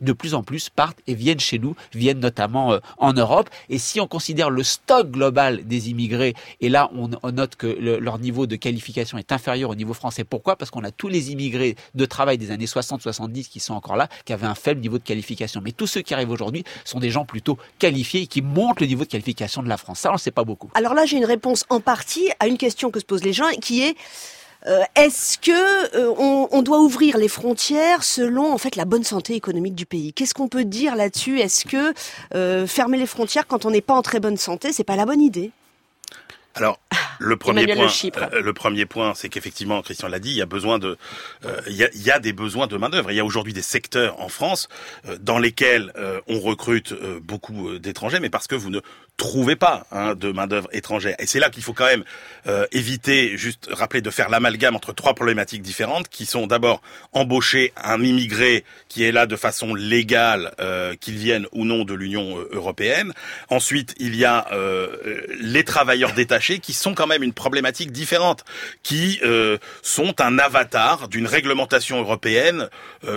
de 0.00 0.12
plus 0.12 0.34
en 0.34 0.42
plus 0.42 0.68
partent 0.68 0.98
et 1.06 1.14
viennent 1.14 1.40
chez 1.40 1.58
nous, 1.58 1.74
viennent 1.94 2.20
notamment 2.20 2.72
euh, 2.72 2.78
en 2.98 3.12
Europe. 3.12 3.48
Et 3.68 3.78
si 3.78 4.00
on 4.00 4.06
considère 4.06 4.50
le 4.50 4.62
stock 4.62 5.10
global 5.10 5.64
des 5.66 5.90
immigrés, 5.90 6.34
et 6.60 6.68
là 6.68 6.90
on, 6.94 7.08
note 7.32 7.56
que 7.56 7.66
le- 7.66 7.98
leur 7.98 8.18
niveau 8.18 8.46
de 8.46 8.56
qualification 8.56 9.18
est 9.18 9.32
inférieur 9.32 9.70
au 9.70 9.74
niveau 9.74 9.94
français. 9.94 10.24
Pourquoi? 10.24 10.56
Parce 10.56 10.70
qu'on 10.70 10.84
a 10.84 10.90
tous 10.90 11.08
les 11.08 11.30
immigrés 11.32 11.76
de 11.94 12.04
travail 12.04 12.38
des 12.38 12.50
années 12.50 12.66
60-70 12.66 13.48
qui 13.48 13.60
sont 13.60 13.74
encore 13.74 13.96
là, 13.96 14.08
qui 14.24 14.32
avaient 14.32 14.46
un 14.46 14.54
faible 14.54 14.80
niveau 14.80 14.98
de 14.98 15.04
qualification. 15.04 15.60
Mais 15.62 15.72
tous 15.72 15.86
ceux 15.86 16.02
qui 16.02 16.14
arrivent 16.14 16.30
aujourd'hui 16.30 16.64
sont 16.84 16.98
des 17.00 17.10
gens 17.10 17.24
plutôt 17.24 17.58
qualifiés 17.78 18.22
et 18.22 18.26
qui 18.26 18.42
montent 18.42 18.80
le 18.80 18.86
niveau 18.86 19.04
de 19.04 19.08
qualification 19.10 19.62
de 19.62 19.68
la 19.68 19.76
France. 19.76 20.00
Ça, 20.00 20.10
on 20.10 20.14
ne 20.14 20.18
sait 20.18 20.30
pas 20.30 20.44
beaucoup. 20.44 20.70
Alors 20.74 20.94
là, 20.94 21.06
j'ai 21.06 21.16
une 21.16 21.24
réponse 21.24 21.64
en 21.70 21.80
partie 21.80 22.28
à 22.40 22.46
une 22.46 22.58
question 22.58 22.90
que 22.90 23.00
se 23.00 23.04
posent 23.04 23.24
les 23.24 23.32
gens, 23.32 23.48
qui 23.60 23.82
est 23.82 23.96
euh, 24.66 24.82
est-ce 24.96 25.38
que 25.38 25.96
euh, 25.96 26.12
on, 26.18 26.48
on 26.50 26.62
doit 26.62 26.80
ouvrir 26.80 27.18
les 27.18 27.28
frontières 27.28 28.02
selon 28.02 28.52
en 28.52 28.58
fait 28.58 28.76
la 28.76 28.84
bonne 28.84 29.04
santé 29.04 29.34
économique 29.34 29.74
du 29.74 29.86
pays? 29.86 30.12
Qu'est-ce 30.12 30.34
qu'on 30.34 30.48
peut 30.48 30.64
dire 30.64 30.96
là-dessus? 30.96 31.40
Est-ce 31.40 31.64
que 31.64 31.94
euh, 32.34 32.66
fermer 32.66 32.98
les 32.98 33.06
frontières 33.06 33.46
quand 33.46 33.64
on 33.64 33.70
n'est 33.70 33.80
pas 33.80 33.94
en 33.94 34.02
très 34.02 34.20
bonne 34.20 34.36
santé, 34.36 34.72
c'est 34.72 34.84
pas 34.84 34.96
la 34.96 35.06
bonne 35.06 35.20
idée? 35.20 35.52
Alors, 36.56 36.80
le 37.18 37.36
premier 37.36 37.64
Emmanuel 37.64 37.90
point, 38.12 38.28
Le 38.32 38.52
premier 38.54 38.86
point, 38.86 39.12
c'est 39.14 39.28
qu'effectivement, 39.28 39.82
Christian 39.82 40.08
l'a 40.08 40.18
dit, 40.18 40.30
il 40.30 40.36
y 40.36 40.42
a 40.42 40.46
besoin 40.46 40.78
de, 40.78 40.96
euh, 41.44 41.60
il, 41.66 41.76
y 41.76 41.84
a, 41.84 41.90
il 41.94 42.02
y 42.02 42.10
a 42.10 42.18
des 42.18 42.32
besoins 42.32 42.66
de 42.66 42.78
main 42.78 42.88
d'œuvre. 42.88 43.10
Il 43.10 43.16
y 43.16 43.20
a 43.20 43.24
aujourd'hui 43.24 43.52
des 43.52 43.62
secteurs 43.62 44.18
en 44.20 44.28
France 44.28 44.68
euh, 45.06 45.18
dans 45.20 45.38
lesquels 45.38 45.92
euh, 45.96 46.20
on 46.28 46.40
recrute 46.40 46.94
beaucoup 47.22 47.78
d'étrangers, 47.78 48.20
mais 48.20 48.30
parce 48.30 48.46
que 48.46 48.54
vous 48.54 48.70
ne 48.70 48.80
trouvez 49.16 49.56
pas 49.56 49.86
hein, 49.92 50.14
de 50.14 50.30
main 50.30 50.46
d'œuvre 50.46 50.68
étrangère. 50.72 51.16
Et 51.18 51.26
c'est 51.26 51.40
là 51.40 51.50
qu'il 51.50 51.62
faut 51.62 51.72
quand 51.72 51.86
même 51.86 52.04
euh, 52.46 52.66
éviter, 52.72 53.36
juste 53.36 53.68
rappeler 53.70 54.02
de 54.02 54.10
faire 54.10 54.28
l'amalgame 54.28 54.76
entre 54.76 54.92
trois 54.92 55.14
problématiques 55.14 55.62
différentes, 55.62 56.08
qui 56.08 56.26
sont 56.26 56.46
d'abord 56.46 56.82
embaucher 57.12 57.72
un 57.82 58.02
immigré 58.02 58.64
qui 58.88 59.04
est 59.04 59.12
là 59.12 59.26
de 59.26 59.36
façon 59.36 59.74
légale, 59.74 60.54
euh, 60.60 60.94
qu'il 60.94 61.16
vienne 61.16 61.46
ou 61.52 61.64
non 61.64 61.84
de 61.84 61.94
l'Union 61.94 62.38
euh, 62.38 62.48
européenne. 62.52 63.12
Ensuite, 63.48 63.94
il 63.98 64.16
y 64.16 64.24
a 64.24 64.46
euh, 64.52 64.88
euh, 65.06 65.26
les 65.40 65.64
travailleurs 65.64 66.12
détachés 66.12 66.58
qui 66.58 66.72
sont 66.72 66.94
quand 66.94 67.06
même 67.06 67.22
une 67.22 67.32
problématique 67.32 67.92
différente, 67.92 68.44
qui 68.82 69.18
euh, 69.24 69.56
sont 69.82 70.20
un 70.20 70.38
avatar 70.38 71.08
d'une 71.08 71.26
réglementation 71.26 71.98
européenne 71.98 72.68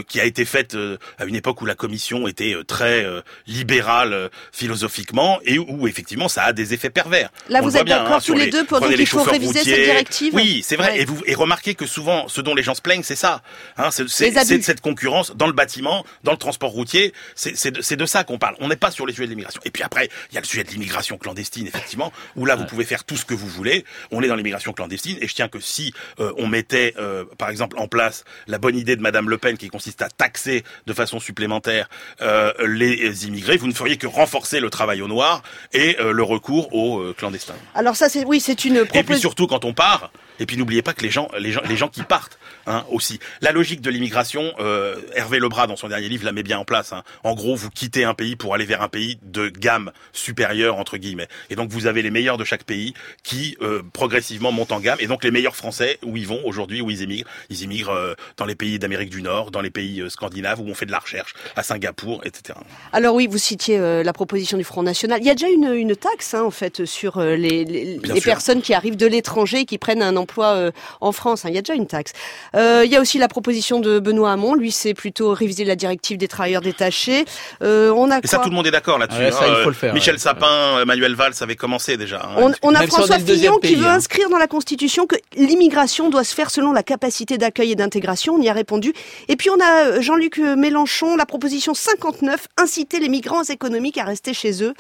qui 0.08 0.20
a 0.20 0.26
été 0.26 0.46
faite 0.46 0.78
à 1.18 1.26
une 1.26 1.36
époque 1.36 1.62
où 1.62 1.66
la 1.66 1.76
Commission 1.76 2.28
était 2.28 2.56
très 2.68 3.06
libérale 3.48 4.30
philosophiquement 4.52 5.40
et 5.44 5.58
où 5.58 5.88
effectivement 5.90 6.28
ça 6.30 6.44
a 6.44 6.54
des 6.54 6.74
effets 6.74 6.90
pervers. 6.90 7.30
Là, 7.50 7.60
On 7.62 7.64
vous 7.66 7.78
êtes 7.78 7.84
bien, 7.86 7.98
d'accord 8.00 8.16
hein, 8.16 8.20
sur 8.20 8.34
tous 8.34 8.40
les 8.40 8.46
les- 8.46 8.52
deux 8.52 8.66
pour 8.66 8.80
dire 8.80 8.96
qu'il 8.96 9.08
faut 9.08 9.24
réviser 9.24 9.64
cette 9.64 9.84
directive 9.84 10.34
Oui, 10.36 10.62
c'est 10.66 10.76
vrai. 10.76 10.92
Ouais. 10.92 11.02
Et 11.02 11.06
vous 11.06 11.22
et 11.26 11.36
remarquez 11.36 11.76
que 11.76 11.86
souvent, 11.86 12.28
ce 12.28 12.42
dont 12.42 12.56
les 12.56 12.64
gens 12.64 12.76
se 12.76 12.82
plaignent, 12.82 13.04
c'est 13.04 13.16
ça. 13.16 13.42
Hein, 13.78 13.90
c'est 13.92 14.08
c'est 14.10 14.62
cette 14.62 14.82
concurrence 14.82 15.36
dans 15.36 15.48
le 15.48 15.54
bâtiment, 15.54 16.06
dans 16.24 16.32
le 16.32 16.38
transport 16.38 16.72
routier. 16.72 17.14
C'est 17.36 17.58
c'est 17.58 17.72
de, 17.72 17.82
c'est 17.82 17.96
de 17.96 18.06
ça 18.06 18.24
qu'on 18.24 18.38
parle. 18.38 18.56
On 18.60 18.68
n'est 18.68 18.76
pas 18.76 18.92
sur 18.92 19.06
les 19.06 19.14
sujets 19.14 19.26
de 19.28 19.32
l'immigration. 19.32 19.62
Et 19.66 19.72
puis 19.72 19.84
après, 19.84 20.10
il 20.32 20.36
y 20.36 20.38
a 20.38 20.42
le 20.42 20.46
sujet 20.48 20.64
de 20.64 20.70
l'immigration 20.70 21.18
clandestine, 21.18 21.68
effectivement, 21.68 22.12
où 22.36 22.46
là, 22.46 22.56
vous 22.56 22.66
pouvez 22.66 22.86
faire 22.86 23.04
tout 23.04 23.18
ce 23.18 23.26
que 23.26 23.34
vous 23.34 23.48
voulez. 23.48 23.86
On 24.12 24.22
est 24.22 24.28
dans 24.28 24.36
l'immigration 24.36 24.74
clandestine. 24.74 25.18
Et 25.22 25.28
je 25.28 25.36
tiens 25.36 25.48
que 25.48 25.60
si 25.60 25.94
euh, 26.20 26.32
on 26.38 26.48
mettait, 26.48 26.94
euh, 27.00 27.26
par 27.38 27.50
exemple, 27.50 27.78
en 27.80 27.88
place 27.88 28.24
la 28.48 28.58
bonne 28.58 28.78
idée 28.78 28.96
de 28.96 29.02
Madame 29.02 29.30
Le 29.30 29.38
Pen, 29.38 29.58
qui 29.58 29.68
consiste 29.70 30.02
à 30.02 30.10
taxer 30.10 30.64
de 30.88 30.94
façon 30.94 31.20
supplémentaire 31.20 31.90
euh, 32.22 32.52
les 32.68 33.26
immigrés, 33.28 33.58
vous 33.58 33.68
ne 33.68 33.74
feriez 33.74 33.98
que 33.98 34.08
renforcer 34.08 34.60
le 34.60 34.70
travail 34.70 35.02
au 35.02 35.08
noir 35.08 35.42
et 35.74 35.79
euh, 36.00 36.12
le 36.12 36.24
recours 36.24 36.74
aux 36.74 37.00
euh, 37.00 37.16
clandestins. 37.18 37.54
Alors 37.76 37.96
ça, 37.96 38.10
c'est 38.10 38.26
oui, 38.26 38.40
c'est 38.40 38.66
une 38.66 38.86
Et 38.94 39.04
puis 39.04 39.20
surtout 39.20 39.48
quand 39.48 39.66
on 39.66 39.74
part, 39.74 40.12
et 40.40 40.46
puis 40.46 40.58
n'oubliez 40.58 40.82
pas 40.82 40.94
que 40.94 41.02
les 41.04 41.10
gens, 41.10 41.30
les 41.38 41.52
gens, 41.52 41.62
les 41.68 41.78
gens 41.78 41.90
qui 41.90 42.04
partent 42.04 42.40
hein, 42.66 42.86
aussi. 42.90 43.20
La 43.42 43.52
logique 43.52 43.82
de 43.82 43.90
l'immigration, 43.90 44.54
euh, 44.60 44.96
Hervé 45.16 45.40
Lebras 45.40 45.68
dans 45.68 45.76
son 45.76 45.90
dernier 45.90 46.10
livre 46.10 46.26
la 46.26 46.32
met 46.32 46.44
bien 46.44 46.58
en 46.60 46.66
place. 46.66 46.94
hein. 46.94 47.04
En 47.24 47.34
gros, 47.36 47.56
vous 47.56 47.70
quittez 47.70 48.04
un 48.04 48.14
pays 48.14 48.36
pour 48.36 48.54
aller 48.54 48.66
vers 48.66 48.82
un 48.82 48.88
pays 48.90 49.20
de 49.24 49.50
gamme 49.50 49.92
supérieure 50.14 50.78
entre 50.78 50.98
guillemets. 50.98 51.28
Et 51.50 51.56
donc 51.56 51.70
vous 51.70 51.88
avez 51.88 52.02
les 52.02 52.12
meilleurs 52.12 52.38
de 52.38 52.44
chaque 52.44 52.64
pays 52.64 52.94
qui 53.24 53.58
euh, 53.62 53.82
progressivement 53.94 54.52
montent 54.52 54.72
en 54.72 54.80
gamme. 54.80 54.98
Et 55.02 55.08
donc 55.08 55.24
les 55.24 55.32
meilleurs 55.32 55.56
Français 55.56 56.00
où 56.04 56.16
ils 56.18 56.28
vont 56.28 56.42
aujourd'hui, 56.46 56.82
où 56.82 56.90
ils 56.90 57.02
émigrent, 57.02 57.30
ils 57.50 57.62
immigrent 57.62 57.90
euh, 57.90 58.14
dans 58.38 58.46
les 58.46 58.56
pays 58.56 58.80
d'Amérique 58.80 59.10
du 59.10 59.22
Nord, 59.22 59.52
dans 59.52 59.62
les 59.62 59.70
pays 59.70 60.04
scandinaves 60.10 60.62
où 60.62 60.68
on 60.68 60.74
fait 60.74 60.86
de 60.86 60.92
la 60.92 61.00
recherche, 61.00 61.34
à 61.56 61.64
Singapour, 61.64 62.22
etc. 62.26 62.58
Alors 62.94 63.16
oui, 63.16 63.28
vous 63.28 63.38
citiez 63.38 63.78
la 64.04 64.14
proposition 64.14 64.58
du 64.58 64.64
Front 64.64 64.84
National. 64.84 65.20
Il 65.22 65.26
y 65.26 65.30
a 65.30 65.36
déjà 65.36 65.50
une, 65.50 65.74
une 65.74 65.96
taxe, 65.96 66.34
hein, 66.34 66.44
en 66.44 66.52
fait, 66.52 66.86
sur 66.86 67.20
les, 67.20 67.66
les, 67.66 68.22
personnes 68.22 68.62
qui 68.62 68.74
arrivent 68.74 68.98
de 68.98 69.08
l'étranger 69.08 69.60
et 69.60 69.66
qui 69.66 69.78
prennent 69.78 70.02
un 70.02 70.16
emploi 70.16 70.29
euh, 70.38 70.72
en 71.02 71.12
France. 71.12 71.46
hein. 71.46 71.50
Il 71.50 71.56
y 71.56 71.58
a 71.58 71.62
déjà 71.62 71.74
une 71.74 71.88
taxe. 71.88 72.14
Euh, 72.56 72.84
il 72.86 72.92
y 72.92 72.96
a 72.96 73.02
aussi 73.02 73.18
la 73.18 73.28
proposition 73.28 73.80
de 73.80 74.00
Benoît 74.00 74.32
Hamon. 74.34 74.54
Lui, 74.56 74.72
c'est 74.72 74.94
plutôt 74.94 75.34
réviser 75.34 75.66
la 75.66 75.76
directive 75.76 76.18
des 76.18 76.28
travailleurs 76.28 76.62
détachés. 76.62 77.26
Euh, 77.64 77.92
on 77.96 78.12
a 78.12 78.20
Et 78.20 78.28
ça, 78.28 78.38
tout 78.40 78.50
le 78.50 78.56
monde 78.56 78.68
est 78.68 78.72
d'accord 78.72 78.98
là-dessus. 79.00 79.20
Ouais, 79.20 79.32
ça, 79.32 79.48
il 79.48 79.54
hein. 79.54 79.58
faut 79.64 79.70
le 79.70 79.76
faire, 79.76 79.94
Michel 79.94 80.16
ouais. 80.16 80.20
Sapin, 80.20 80.86
Manuel 80.86 81.16
Valls 81.16 81.34
avait 81.42 81.56
commencé 81.56 81.98
déjà. 81.98 82.22
hein, 82.24 82.36
On, 82.38 82.52
on 82.62 82.76
a 82.76 82.82
Même 82.82 82.90
François 82.90 83.18
Fillon 83.20 83.58
qui 83.58 83.76
veut 83.76 83.88
hein. 83.88 83.96
inscrire 83.96 84.30
dans 84.30 84.38
la 84.38 84.48
Constitution 84.48 85.08
que 85.08 85.16
l'immigration 85.36 86.10
doit 86.10 86.24
se 86.24 86.36
faire 86.36 86.52
selon 86.52 86.72
la 86.72 86.84
capacité 86.84 87.38
d'accueil 87.38 87.72
et 87.72 87.76
d'intégration. 87.76 88.36
On 88.36 88.42
y 88.42 88.50
a 88.50 88.54
répondu. 88.54 88.94
Et 89.28 89.36
puis 89.36 89.50
on 89.50 89.60
a 89.60 90.00
Jean-Luc 90.02 90.38
Mélenchon, 90.38 91.16
la 91.16 91.26
proposition 91.26 91.74
59, 91.74 92.48
inciter 92.58 93.00
les 93.00 93.10
migrants 93.10 93.44
économiques 93.44 93.98
à 93.98 94.04
rester 94.04 94.34
chez 94.34 94.64
eux. 94.64 94.74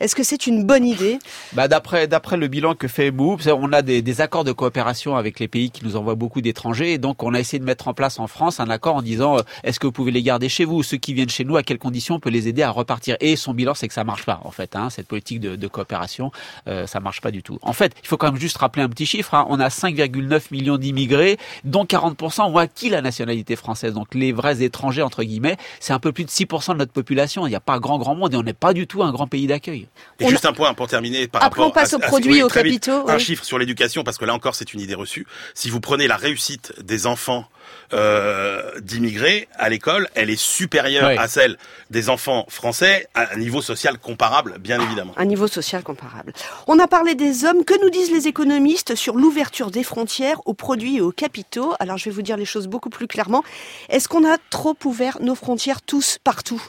Est-ce 0.00 0.14
que 0.14 0.22
c'est 0.22 0.46
une 0.46 0.64
bonne 0.64 0.84
idée? 0.86 1.18
Bah 1.52 1.68
d'après 1.68 2.06
d'après 2.06 2.36
le 2.36 2.48
bilan 2.48 2.74
que 2.74 2.88
fait 2.88 3.10
Mou, 3.10 3.36
on 3.46 3.72
a 3.72 3.82
des, 3.82 4.02
des 4.02 4.20
accords 4.20 4.44
de 4.44 4.52
coopération 4.52 4.93
avec 5.16 5.40
les 5.40 5.48
pays 5.48 5.70
qui 5.70 5.84
nous 5.84 5.96
envoient 5.96 6.14
beaucoup 6.14 6.40
d'étrangers. 6.40 6.92
Et 6.92 6.98
donc 6.98 7.22
on 7.22 7.34
a 7.34 7.40
essayé 7.40 7.58
de 7.58 7.64
mettre 7.64 7.88
en 7.88 7.94
place 7.94 8.18
en 8.18 8.26
France 8.26 8.60
un 8.60 8.70
accord 8.70 8.96
en 8.96 9.02
disant 9.02 9.38
euh, 9.38 9.42
est-ce 9.62 9.78
que 9.80 9.86
vous 9.86 9.92
pouvez 9.92 10.10
les 10.12 10.22
garder 10.22 10.48
chez 10.48 10.64
vous? 10.64 10.82
Ceux 10.82 10.96
qui 10.96 11.14
viennent 11.14 11.28
chez 11.28 11.44
nous 11.44 11.56
à 11.56 11.62
quelles 11.62 11.78
conditions 11.78 12.14
on 12.16 12.20
peut 12.20 12.30
les 12.30 12.48
aider 12.48 12.62
à 12.62 12.70
repartir? 12.70 13.16
Et 13.20 13.36
son 13.36 13.52
bilan 13.54 13.74
c'est 13.74 13.88
que 13.88 13.94
ça 13.94 14.04
marche 14.04 14.24
pas 14.24 14.40
en 14.44 14.50
fait 14.50 14.76
hein, 14.76 14.90
cette 14.90 15.06
politique 15.08 15.40
de, 15.40 15.56
de 15.56 15.66
coopération 15.68 16.30
euh, 16.68 16.86
ça 16.86 17.00
marche 17.00 17.20
pas 17.20 17.30
du 17.30 17.42
tout. 17.42 17.58
En 17.62 17.72
fait, 17.72 17.92
il 18.02 18.06
faut 18.08 18.16
quand 18.16 18.30
même 18.32 18.40
juste 18.40 18.56
rappeler 18.58 18.82
un 18.82 18.88
petit 18.88 19.06
chiffre 19.06 19.34
hein, 19.34 19.46
on 19.48 19.60
a 19.60 19.68
5,9 19.68 20.42
millions 20.50 20.76
d'immigrés 20.78 21.38
dont 21.64 21.84
40% 21.84 22.42
ont 22.50 22.56
acquis 22.56 22.88
la 22.90 23.02
nationalité 23.02 23.56
française. 23.56 23.94
Donc 23.94 24.14
les 24.14 24.32
vrais 24.32 24.62
étrangers 24.62 25.02
entre 25.02 25.22
guillemets 25.24 25.56
c'est 25.80 25.92
un 25.92 25.98
peu 25.98 26.12
plus 26.12 26.24
de 26.24 26.30
6% 26.30 26.72
de 26.72 26.78
notre 26.78 26.92
population. 26.92 27.46
Il 27.46 27.50
n'y 27.50 27.56
a 27.56 27.60
pas 27.60 27.78
grand 27.78 27.98
grand 27.98 28.14
monde 28.14 28.34
et 28.34 28.36
on 28.36 28.42
n'est 28.42 28.52
pas 28.52 28.72
du 28.72 28.86
tout 28.86 29.02
un 29.02 29.12
grand 29.12 29.26
pays 29.26 29.46
d'accueil. 29.46 29.86
Et 30.20 30.24
On 30.26 30.28
juste 30.28 30.44
un 30.46 30.52
point 30.52 30.72
pour 30.74 30.86
terminer 30.86 31.26
par 31.28 31.42
Après, 31.42 31.60
rapport 31.62 31.70
on 31.70 31.74
passe 31.74 31.92
à- 31.92 31.96
aux 31.96 32.00
produits, 32.00 32.42
aux 32.42 32.48
capitaux, 32.48 33.08
Un 33.08 33.14
oui. 33.16 33.20
chiffre 33.20 33.44
sur 33.44 33.58
l'éducation 33.58 34.04
parce 34.04 34.18
que 34.18 34.24
là 34.24 34.34
encore 34.34 34.54
c'est 34.54 34.72
une 34.74 34.80
idée 34.84 34.94
reçue. 34.94 35.26
Si 35.54 35.70
vous 35.70 35.80
prenez 35.80 36.06
la 36.06 36.16
réussite 36.16 36.72
des 36.80 37.06
enfants 37.06 37.46
euh, 37.92 38.78
d'immigrés 38.80 39.48
à 39.54 39.68
l'école, 39.68 40.08
elle 40.14 40.30
est 40.30 40.40
supérieure 40.40 41.18
à 41.18 41.28
celle 41.28 41.58
des 41.90 42.08
enfants 42.08 42.46
français 42.48 43.08
à 43.14 43.32
un 43.32 43.36
niveau 43.36 43.62
social 43.62 43.98
comparable, 43.98 44.58
bien 44.58 44.80
évidemment. 44.80 45.12
un 45.16 45.24
niveau 45.24 45.46
social 45.46 45.82
comparable. 45.82 46.32
On 46.66 46.78
a 46.78 46.86
parlé 46.86 47.14
des 47.14 47.44
hommes. 47.44 47.64
Que 47.64 47.80
nous 47.82 47.90
disent 47.90 48.10
les 48.10 48.28
économistes 48.28 48.94
sur 48.94 49.16
l'ouverture 49.16 49.70
des 49.70 49.82
frontières 49.82 50.40
aux 50.46 50.54
produits 50.54 50.96
et 50.96 51.00
aux 51.00 51.12
capitaux? 51.12 51.74
Alors 51.78 51.98
je 51.98 52.04
vais 52.06 52.10
vous 52.10 52.22
dire 52.22 52.36
les 52.36 52.44
choses 52.44 52.66
beaucoup 52.66 52.90
plus 52.90 53.06
clairement. 53.06 53.42
Est-ce 53.88 54.08
qu'on 54.08 54.28
a 54.28 54.36
trop 54.50 54.76
ouvert 54.84 55.18
nos 55.20 55.34
frontières 55.34 55.82
tous 55.82 56.18
partout? 56.22 56.62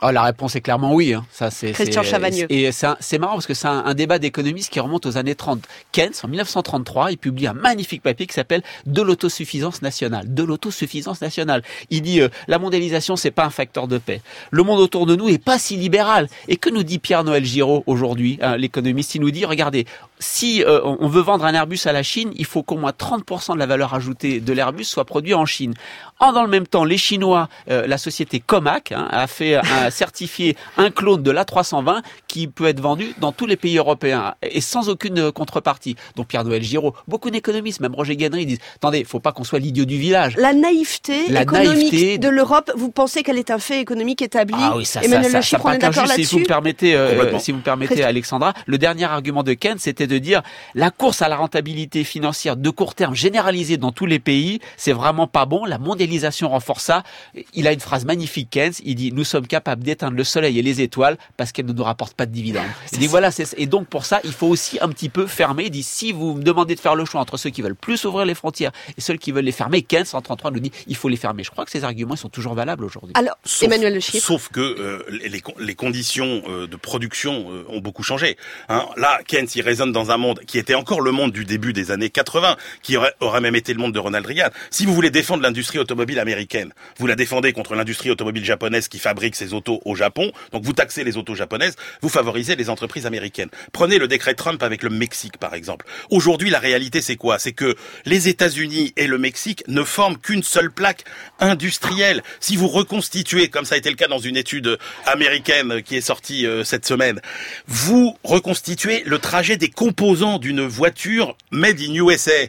Oh, 0.00 0.12
la 0.12 0.22
réponse 0.22 0.54
est 0.54 0.60
clairement 0.60 0.94
oui. 0.94 1.12
Hein. 1.12 1.26
Ça, 1.32 1.50
c'est, 1.50 1.72
Christian 1.72 2.04
c'est- 2.04 2.10
Chavagneux. 2.10 2.46
Et 2.50 2.70
c'est, 2.70 3.18
marrant 3.18 3.32
parce 3.34 3.48
que 3.48 3.54
c'est 3.54 3.66
un, 3.66 3.84
un 3.84 3.94
débat 3.94 4.20
d'économistes 4.20 4.70
qui 4.70 4.78
remonte 4.78 5.06
aux 5.06 5.16
années 5.16 5.34
30. 5.34 5.60
Keynes, 5.90 6.12
en 6.22 6.28
1933, 6.28 7.10
il 7.10 7.18
publie 7.18 7.48
un 7.48 7.52
magnifique 7.52 8.02
papier 8.02 8.26
qui 8.28 8.34
s'appelle 8.34 8.62
De 8.86 9.02
l'autosuffisance 9.02 9.82
nationale. 9.82 10.32
De 10.32 10.44
l'autosuffisance 10.44 11.20
nationale. 11.20 11.62
Il 11.90 12.02
dit 12.02 12.20
euh, 12.20 12.28
la 12.46 12.60
mondialisation, 12.60 13.16
c'est 13.16 13.32
pas 13.32 13.44
un 13.44 13.50
facteur 13.50 13.88
de 13.88 13.98
paix. 13.98 14.22
Le 14.52 14.62
monde 14.62 14.78
autour 14.78 15.04
de 15.04 15.16
nous 15.16 15.28
est 15.28 15.42
pas 15.42 15.58
si 15.58 15.76
libéral. 15.76 16.28
Et 16.46 16.56
que 16.58 16.70
nous 16.70 16.84
dit 16.84 17.00
Pierre-Noël 17.00 17.44
Giraud 17.44 17.82
aujourd'hui, 17.86 18.38
hein, 18.40 18.56
l'économiste? 18.56 19.16
Il 19.16 19.22
nous 19.22 19.32
dit 19.32 19.44
regardez, 19.44 19.84
si 20.20 20.62
euh, 20.64 20.80
on 20.84 21.08
veut 21.08 21.20
vendre 21.20 21.44
un 21.44 21.54
Airbus 21.54 21.80
à 21.86 21.92
la 21.92 22.02
Chine, 22.02 22.30
il 22.36 22.44
faut 22.44 22.62
qu'au 22.62 22.76
moins 22.76 22.90
30% 22.92 23.54
de 23.54 23.58
la 23.58 23.66
valeur 23.66 23.94
ajoutée 23.94 24.40
de 24.40 24.52
l'Airbus 24.52 24.84
soit 24.84 25.04
produit 25.04 25.34
en 25.34 25.46
Chine. 25.46 25.74
En 26.20 26.32
dans 26.32 26.42
le 26.42 26.48
même 26.48 26.66
temps, 26.66 26.84
les 26.84 26.98
Chinois, 26.98 27.48
euh, 27.70 27.86
la 27.86 27.98
société 27.98 28.40
Comac 28.40 28.92
hein, 28.92 29.06
a 29.10 29.26
fait 29.26 29.54
a 29.54 29.90
certifié 29.90 30.56
un 30.76 30.90
clone 30.90 31.22
de 31.22 31.30
l'A320 31.30 32.02
qui 32.26 32.48
peut 32.48 32.66
être 32.66 32.80
vendu 32.80 33.14
dans 33.18 33.32
tous 33.32 33.46
les 33.46 33.56
pays 33.56 33.78
européens 33.78 34.34
et 34.42 34.60
sans 34.60 34.88
aucune 34.88 35.18
euh, 35.18 35.32
contrepartie. 35.32 35.96
Donc 36.16 36.26
Pierre-Noël 36.28 36.62
Giraud, 36.62 36.94
beaucoup 37.06 37.30
d'économistes, 37.30 37.80
même 37.80 37.94
Roger 37.94 38.16
Guénry 38.16 38.46
disent 38.46 38.58
attendez, 38.76 39.04
faut 39.04 39.20
pas 39.20 39.32
qu'on 39.32 39.44
soit 39.44 39.58
l'idiot 39.60 39.84
du 39.84 39.96
village. 39.98 40.36
La 40.36 40.52
naïveté 40.52 41.28
La 41.28 41.42
économique 41.42 41.92
naïveté- 41.92 42.18
de 42.18 42.28
l'Europe, 42.28 42.70
vous 42.76 42.90
pensez 42.90 43.22
qu'elle 43.22 43.38
est 43.38 43.50
un 43.50 43.58
fait 43.58 43.80
économique 43.80 44.22
établi? 44.22 44.56
Ah 44.58 44.74
oui, 44.76 44.84
ça, 44.84 45.00
ça, 45.00 45.06
Emmanuel 45.06 45.30
ça, 45.30 45.42
ça 45.42 45.42
Chypre, 45.42 45.66
on 45.66 45.72
est 45.72 45.78
d'accord 45.78 46.02
injuste. 46.04 46.16
Si 46.28 46.34
vous 46.34 46.40
me 46.40 46.44
permettez, 46.46 46.96
euh, 46.96 47.38
si 47.38 47.52
vous 47.52 47.58
me 47.58 47.62
permettez. 47.62 48.02
Alexandra, 48.02 48.54
le 48.66 48.78
dernier 48.78 49.04
argument 49.04 49.42
de 49.42 49.52
Keynes, 49.52 49.78
c'était 49.78 50.07
de 50.08 50.18
dire 50.18 50.42
la 50.74 50.90
course 50.90 51.22
à 51.22 51.28
la 51.28 51.36
rentabilité 51.36 52.02
financière 52.04 52.56
de 52.56 52.70
court 52.70 52.94
terme 52.94 53.14
généralisée 53.14 53.76
dans 53.76 53.92
tous 53.92 54.06
les 54.06 54.18
pays, 54.18 54.60
c'est 54.76 54.92
vraiment 54.92 55.26
pas 55.26 55.46
bon. 55.46 55.64
La 55.64 55.78
mondialisation 55.78 56.48
renforce 56.48 56.84
ça. 56.84 57.02
Il 57.54 57.66
a 57.68 57.72
une 57.72 57.80
phrase 57.80 58.04
magnifique, 58.04 58.50
Keynes. 58.50 58.72
Il 58.84 58.94
dit 58.94 59.12
nous 59.12 59.24
sommes 59.24 59.46
capables 59.46 59.82
d'éteindre 59.84 60.16
le 60.16 60.24
soleil 60.24 60.58
et 60.58 60.62
les 60.62 60.80
étoiles 60.80 61.16
parce 61.36 61.52
qu'elles 61.52 61.66
ne 61.66 61.72
nous 61.72 61.84
rapportent 61.84 62.14
pas 62.14 62.26
de 62.26 62.32
dividendes. 62.32 62.66
Il 62.92 62.98
dit 62.98 63.06
voilà, 63.06 63.30
c'est 63.30 63.54
et 63.58 63.66
donc 63.66 63.86
pour 63.88 64.04
ça, 64.04 64.20
il 64.24 64.32
faut 64.32 64.46
aussi 64.48 64.78
un 64.80 64.88
petit 64.88 65.08
peu 65.08 65.26
fermer. 65.26 65.64
Il 65.64 65.70
dit 65.70 65.82
si 65.82 66.12
vous 66.12 66.34
me 66.34 66.42
demandez 66.42 66.74
de 66.74 66.80
faire 66.80 66.94
le 66.94 67.04
choix 67.04 67.20
entre 67.20 67.36
ceux 67.36 67.50
qui 67.50 67.62
veulent 67.62 67.74
plus 67.76 68.04
ouvrir 68.04 68.24
les 68.24 68.34
frontières 68.34 68.72
et 68.96 69.00
ceux 69.00 69.14
qui 69.16 69.32
veulent 69.32 69.44
les 69.44 69.52
fermer, 69.52 69.82
Keynes 69.82 70.04
en 70.12 70.22
33 70.22 70.50
nous 70.50 70.60
dit 70.60 70.72
il 70.86 70.96
faut 70.96 71.08
les 71.08 71.16
fermer. 71.16 71.44
Je 71.44 71.50
crois 71.50 71.64
que 71.64 71.70
ces 71.70 71.84
arguments 71.84 72.16
sont 72.16 72.28
toujours 72.28 72.54
valables 72.54 72.84
aujourd'hui. 72.84 73.12
Alors, 73.16 73.36
Sauf- 73.44 73.64
Emmanuel 73.66 73.94
Le 73.94 74.00
Chypre. 74.00 74.24
Sauf 74.26 74.48
que 74.48 74.60
euh, 74.60 75.02
les, 75.10 75.28
les 75.28 75.40
con- 75.40 75.54
les 75.58 75.74
conditions 75.74 76.42
euh, 76.48 76.66
de 76.66 76.76
production 76.76 77.46
euh, 77.50 77.64
ont 77.68 77.80
beaucoup 77.80 78.02
changé. 78.02 78.36
Hein. 78.68 78.86
Là, 78.96 79.18
Keynes, 79.26 79.46
il 79.54 79.62
résonne 79.62 79.92
dans 79.92 79.97
un 80.10 80.16
monde 80.16 80.40
qui 80.46 80.58
était 80.58 80.74
encore 80.74 81.00
le 81.00 81.12
monde 81.12 81.32
du 81.32 81.44
début 81.44 81.72
des 81.72 81.90
années 81.90 82.10
80, 82.10 82.56
qui 82.82 82.96
aurait, 82.96 83.14
aurait 83.20 83.40
même 83.40 83.56
été 83.56 83.72
le 83.72 83.78
monde 83.78 83.92
de 83.92 83.98
Ronald 83.98 84.24
Reagan. 84.26 84.48
Si 84.70 84.86
vous 84.86 84.94
voulez 84.94 85.10
défendre 85.10 85.42
l'industrie 85.42 85.78
automobile 85.78 86.18
américaine, 86.18 86.72
vous 86.98 87.06
la 87.06 87.16
défendez 87.16 87.52
contre 87.52 87.74
l'industrie 87.74 88.10
automobile 88.10 88.44
japonaise 88.44 88.88
qui 88.88 88.98
fabrique 88.98 89.36
ses 89.36 89.54
autos 89.54 89.80
au 89.84 89.94
Japon, 89.94 90.32
donc 90.52 90.64
vous 90.64 90.72
taxez 90.72 91.04
les 91.04 91.16
autos 91.16 91.34
japonaises, 91.34 91.76
vous 92.02 92.08
favorisez 92.08 92.56
les 92.56 92.70
entreprises 92.70 93.06
américaines. 93.06 93.50
Prenez 93.72 93.98
le 93.98 94.08
décret 94.08 94.34
Trump 94.34 94.62
avec 94.62 94.82
le 94.82 94.90
Mexique, 94.90 95.38
par 95.38 95.54
exemple. 95.54 95.86
Aujourd'hui, 96.10 96.50
la 96.50 96.58
réalité, 96.58 97.02
c'est 97.02 97.16
quoi? 97.16 97.38
C'est 97.38 97.52
que 97.52 97.76
les 98.04 98.28
États-Unis 98.28 98.92
et 98.96 99.06
le 99.06 99.18
Mexique 99.18 99.64
ne 99.68 99.82
forment 99.82 100.18
qu'une 100.18 100.42
seule 100.42 100.70
plaque 100.70 101.04
industrielle. 101.40 102.22
Si 102.40 102.56
vous 102.56 102.68
reconstituez, 102.68 103.48
comme 103.48 103.64
ça 103.64 103.74
a 103.74 103.78
été 103.78 103.90
le 103.90 103.96
cas 103.96 104.08
dans 104.08 104.18
une 104.18 104.36
étude 104.36 104.78
américaine 105.06 105.82
qui 105.82 105.96
est 105.96 106.00
sortie 106.00 106.46
euh, 106.46 106.64
cette 106.64 106.86
semaine, 106.86 107.20
vous 107.66 108.16
reconstituez 108.24 109.02
le 109.04 109.18
trajet 109.18 109.56
des 109.56 109.68
composants 109.88 110.38
d'une 110.38 110.66
voiture 110.66 111.34
made 111.50 111.80
in 111.80 111.94
USA. 111.94 112.46